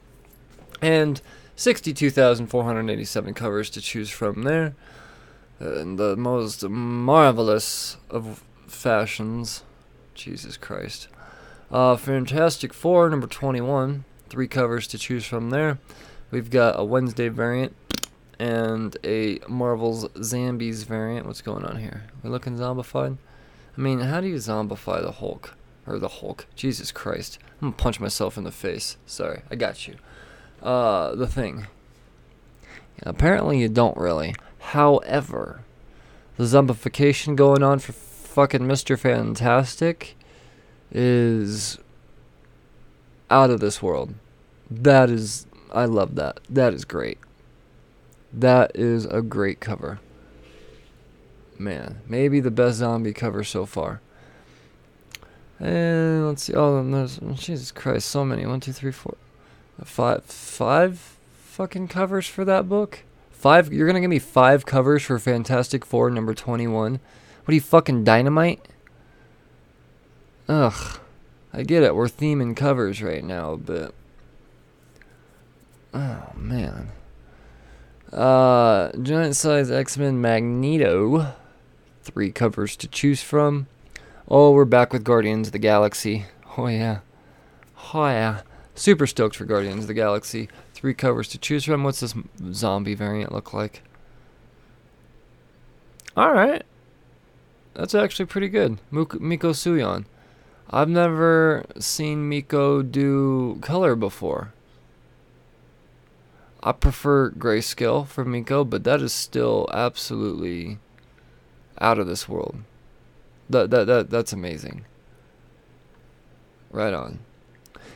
[0.81, 1.21] And
[1.55, 4.75] 62,487 covers to choose from there.
[5.59, 9.63] And the most marvelous of fashions.
[10.13, 11.07] Jesus Christ.
[11.71, 14.05] Uh, Fantastic Four, number 21.
[14.29, 15.79] Three covers to choose from there.
[16.31, 17.75] We've got a Wednesday variant
[18.39, 21.25] and a Marvel's Zombies variant.
[21.25, 22.03] What's going on here?
[22.23, 23.17] We're looking zombified?
[23.77, 25.55] I mean, how do you zombify the Hulk?
[25.85, 26.47] Or the Hulk?
[26.55, 27.39] Jesus Christ.
[27.61, 28.97] I'm gonna punch myself in the face.
[29.05, 29.95] Sorry, I got you.
[30.61, 31.67] Uh, the thing.
[33.03, 34.35] Apparently, you don't really.
[34.59, 35.61] However,
[36.35, 37.93] the zombification going on for
[38.37, 38.99] fucking Mr.
[38.99, 40.15] Fantastic
[40.91, 41.79] is
[43.31, 44.13] out of this world.
[44.69, 45.47] That is.
[45.71, 46.39] I love that.
[46.47, 47.17] That is great.
[48.31, 49.99] That is a great cover.
[51.57, 54.01] Man, maybe the best zombie cover so far.
[55.59, 56.53] And let's see.
[56.53, 58.45] Oh, there's oh, Jesus Christ, so many.
[58.45, 59.17] One, two, three, four,
[59.83, 62.99] five, five fucking covers for that book.
[63.31, 63.73] Five.
[63.73, 66.99] You're gonna give me five covers for Fantastic Four number twenty-one.
[67.47, 68.67] What are you fucking dynamite?
[70.49, 70.99] Ugh.
[71.53, 71.95] I get it.
[71.95, 73.93] We're theming covers right now, but
[75.93, 76.89] oh man.
[78.11, 81.35] Uh, giant size X Men Magneto.
[82.01, 83.67] Three covers to choose from.
[84.27, 86.25] Oh, we're back with Guardians of the Galaxy.
[86.57, 86.99] Oh, yeah.
[87.93, 88.41] Oh, yeah.
[88.75, 90.49] Super stoked for Guardians of the Galaxy.
[90.73, 91.85] Three covers to choose from.
[91.85, 92.13] What's this
[92.51, 93.83] zombie variant look like?
[96.17, 96.63] Alright.
[97.77, 98.79] That's actually pretty good.
[98.89, 100.05] Mico Suayan.
[100.67, 104.51] I've never seen Mico do color before.
[106.63, 110.79] I prefer grayscale for Mico, but that is still absolutely
[111.79, 112.63] out of this world.
[113.47, 114.85] That that that that's amazing.
[116.71, 117.19] Right on.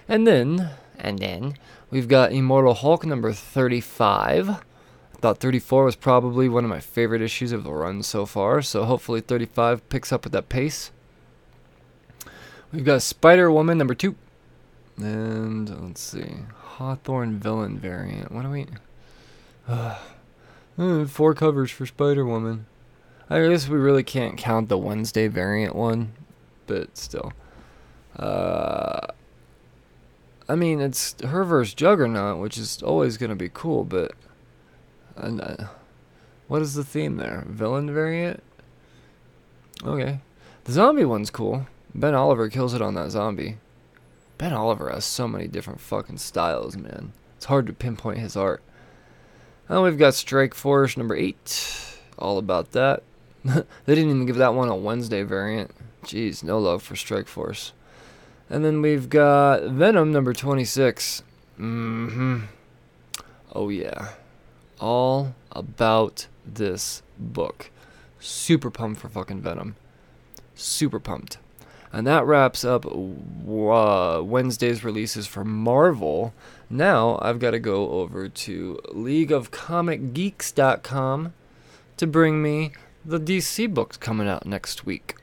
[0.07, 0.69] And then
[0.99, 1.55] and then
[1.89, 4.63] we've got Immortal Hulk number 35.
[5.21, 8.85] Thought 34 was probably one of my favorite issues of the run so far, so
[8.85, 10.89] hopefully 35 picks up with that pace.
[12.71, 14.15] We've got Spider Woman number 2.
[14.97, 16.37] And let's see.
[16.55, 18.31] Hawthorne villain variant.
[18.31, 18.65] What do we
[19.67, 19.97] uh,
[21.05, 22.65] four covers for Spider Woman.
[23.29, 26.13] I guess we really can't count the Wednesday variant one,
[26.65, 27.31] but still.
[28.17, 29.07] Uh,
[30.49, 34.13] I mean, it's her versus Juggernaut, which is always going to be cool, but.
[35.15, 35.67] And, uh,
[36.47, 37.45] what is the theme there?
[37.47, 38.43] Villain variant?
[39.83, 40.19] Okay.
[40.63, 41.67] The zombie one's cool.
[41.93, 43.57] Ben Oliver kills it on that zombie.
[44.37, 47.13] Ben Oliver has so many different fucking styles, man.
[47.37, 48.61] It's hard to pinpoint his art.
[49.67, 51.97] And we've got Strike Force number 8.
[52.19, 53.03] All about that.
[53.43, 55.71] they didn't even give that one a Wednesday variant.
[56.03, 57.73] Jeez, no love for Strike Force.
[58.49, 61.23] And then we've got Venom number 26.
[61.59, 62.39] Mm hmm.
[63.53, 64.09] Oh, yeah.
[64.81, 67.71] All about this book.
[68.19, 69.77] Super pumped for fucking Venom.
[70.55, 71.37] Super pumped.
[71.93, 76.33] And that wraps up uh, Wednesday's releases for Marvel.
[76.69, 81.33] Now I've got to go over to LeagueOfComicGeeks.com
[81.97, 82.71] to bring me
[83.05, 85.15] the DC books coming out next week.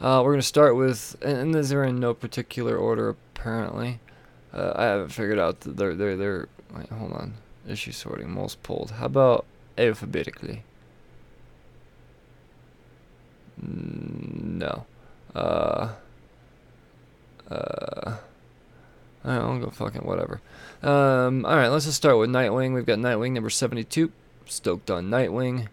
[0.00, 4.00] Uh, we're going to start with, and these are in no particular order apparently.
[4.52, 6.48] Uh, I haven't figured out that they're they're they're.
[6.74, 7.34] Wait, hold on.
[7.68, 8.92] Issue sorting, most pulled.
[8.92, 9.44] How about
[9.76, 10.64] alphabetically?
[13.62, 14.86] No.
[15.34, 15.92] Uh.
[17.50, 18.16] Uh.
[19.22, 20.40] I don't go fucking whatever.
[20.82, 21.44] Um.
[21.44, 21.68] All right.
[21.68, 22.74] Let's just start with Nightwing.
[22.74, 24.10] We've got Nightwing number seventy-two.
[24.46, 25.68] Stoked on Nightwing.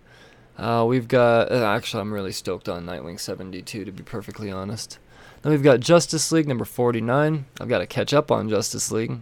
[0.58, 1.52] Uh, we've got.
[1.52, 5.00] Uh, actually, I'm really stoked on Nightwing seventy-two to be perfectly honest.
[5.42, 7.46] Then we've got Justice League number forty-nine.
[7.62, 9.20] I've got to catch up on Justice League.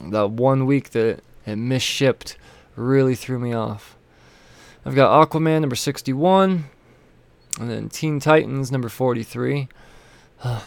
[0.00, 2.36] That one week that it misshipped
[2.76, 3.96] really threw me off.
[4.84, 6.64] I've got Aquaman number 61,
[7.60, 9.68] and then Teen Titans number 43.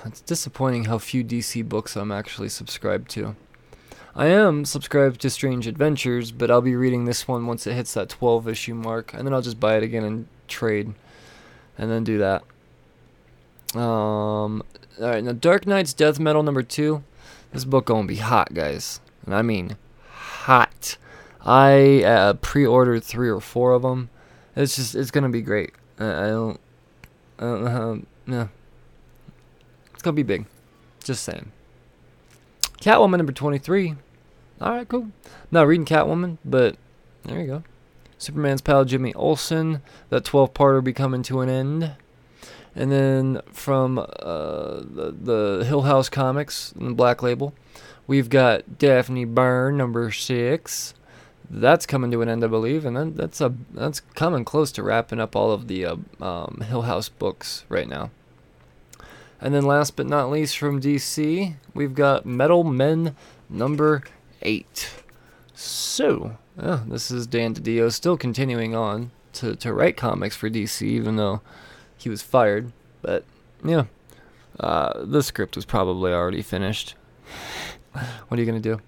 [0.05, 3.35] it's disappointing how few DC books I'm actually subscribed to.
[4.13, 7.93] I am subscribed to Strange Adventures, but I'll be reading this one once it hits
[7.93, 10.93] that 12 issue mark, and then I'll just buy it again and trade,
[11.77, 12.43] and then do that.
[13.73, 14.63] Um,
[14.99, 17.03] all right, now Dark Nights Death Metal number two.
[17.53, 20.97] This book gonna be hot, guys, and I mean hot.
[21.43, 24.09] I uh, pre-ordered three or four of them.
[24.55, 25.73] It's just it's gonna be great.
[25.99, 26.59] I, I don't,
[27.39, 27.99] I don't know how.
[28.27, 28.47] Yeah,
[29.93, 30.45] it's gonna be big.
[31.03, 31.51] Just saying.
[32.79, 33.95] Catwoman number twenty-three.
[34.61, 35.07] All right, cool.
[35.49, 36.75] Not reading Catwoman, but
[37.23, 37.63] there you go.
[38.19, 39.81] Superman's pal Jimmy Olsen.
[40.09, 41.95] That 12-parter will be coming to an end.
[42.75, 44.05] And then from uh,
[44.81, 47.55] the, the Hill House Comics, the Black Label,
[48.11, 50.93] we've got Daphne Byrne number six.
[51.49, 54.83] That's coming to an end, I believe, and then that's a that's coming close to
[54.83, 58.11] wrapping up all of the uh, um, Hill House books right now.
[59.39, 63.15] And then last but not least from DC, we've got Metal Men
[63.49, 64.03] number
[64.41, 64.89] eight.
[65.53, 70.81] So, yeah, this is Dan DiDio still continuing on to, to write comics for DC,
[70.81, 71.39] even though
[71.97, 72.73] he was fired.
[73.01, 73.23] But,
[73.63, 73.85] yeah,
[74.59, 76.95] uh, the script was probably already finished.
[77.91, 78.81] What are you going to do?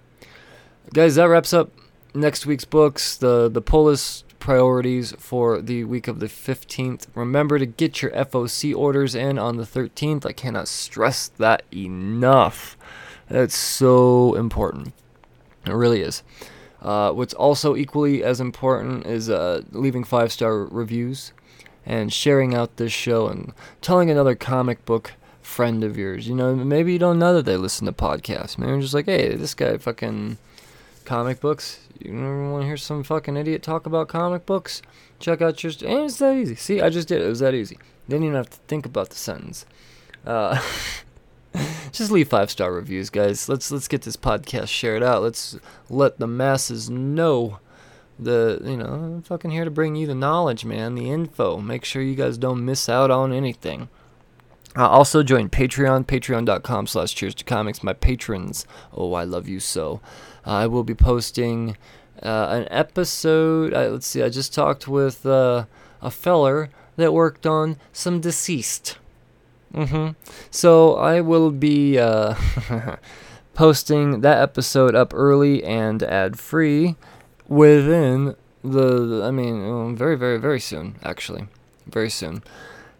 [0.94, 1.72] Guys, that wraps up
[2.14, 7.08] next week's books, the, the pull list priorities for the week of the 15th.
[7.16, 10.26] Remember to get your FOC orders in on the 13th.
[10.26, 12.78] I cannot stress that enough.
[13.30, 14.94] That's so important.
[15.66, 16.24] It really is.
[16.82, 21.32] Uh, what's also equally as important is uh, leaving five star reviews
[21.86, 25.14] and sharing out this show and telling another comic book
[25.54, 26.28] friend of yours.
[26.28, 28.58] You know, maybe you don't know that they listen to podcasts.
[28.58, 30.38] Maybe you're just like, hey, this guy fucking
[31.06, 31.80] comic books.
[32.00, 34.82] You want to hear some fucking idiot talk about comic books?
[35.20, 35.72] Check out your.
[35.86, 36.56] And it's that easy.
[36.56, 37.26] See, I just did it.
[37.26, 37.78] It was that easy.
[38.10, 39.66] Didn't even have to think about the sentence.
[40.26, 40.62] Uh,
[41.92, 43.48] just leave five star reviews, guys.
[43.48, 45.22] Let's let's get this podcast shared out.
[45.22, 45.58] Let's
[45.90, 47.60] let the masses know
[48.20, 51.58] the you know I'm fucking here to bring you the knowledge, man, the info.
[51.58, 53.88] Make sure you guys don't miss out on anything.
[54.76, 57.84] Uh, also join Patreon, patreon.com slash cheers to comics.
[57.84, 60.02] My patrons, oh, I love you so.
[60.46, 61.78] Uh, I will be posting
[62.22, 63.74] uh, an episode.
[63.74, 65.66] Uh, let's see, I just talked with uh,
[66.02, 68.98] a feller that worked on some deceased.
[69.74, 70.12] Mm-hmm.
[70.52, 72.36] So I will be uh,
[73.54, 76.96] posting that episode up early and ad free
[77.48, 81.48] within the, I mean, um, very, very, very soon, actually.
[81.88, 82.44] Very soon.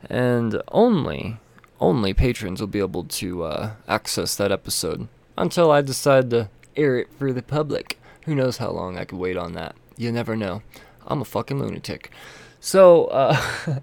[0.10, 1.38] And only,
[1.80, 5.08] only patrons will be able to uh, access that episode
[5.38, 8.00] until I decide to air it for the public.
[8.26, 9.76] Who knows how long I could wait on that?
[9.98, 10.62] You never know.
[11.06, 12.10] I'm a fucking lunatic.
[12.60, 13.40] So, uh,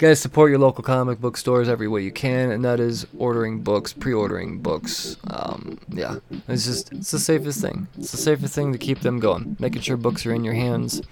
[0.00, 3.60] guys, support your local comic book stores every way you can, and that is ordering
[3.60, 5.18] books, pre-ordering books.
[5.28, 6.16] Um, yeah,
[6.48, 7.86] it's just it's the safest thing.
[7.98, 9.58] It's the safest thing to keep them going.
[9.60, 11.02] Making sure books are in your hands.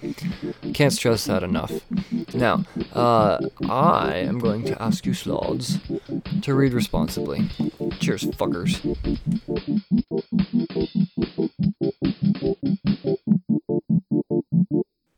[0.73, 1.71] Can't stress that enough.
[2.33, 2.65] Now,
[2.95, 5.79] uh, I am going to ask you, slods,
[6.41, 7.47] to read responsibly.
[8.01, 8.81] Cheers, fuckers.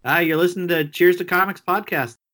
[0.04, 2.16] Hi, you're listening to Cheers to Comics podcast.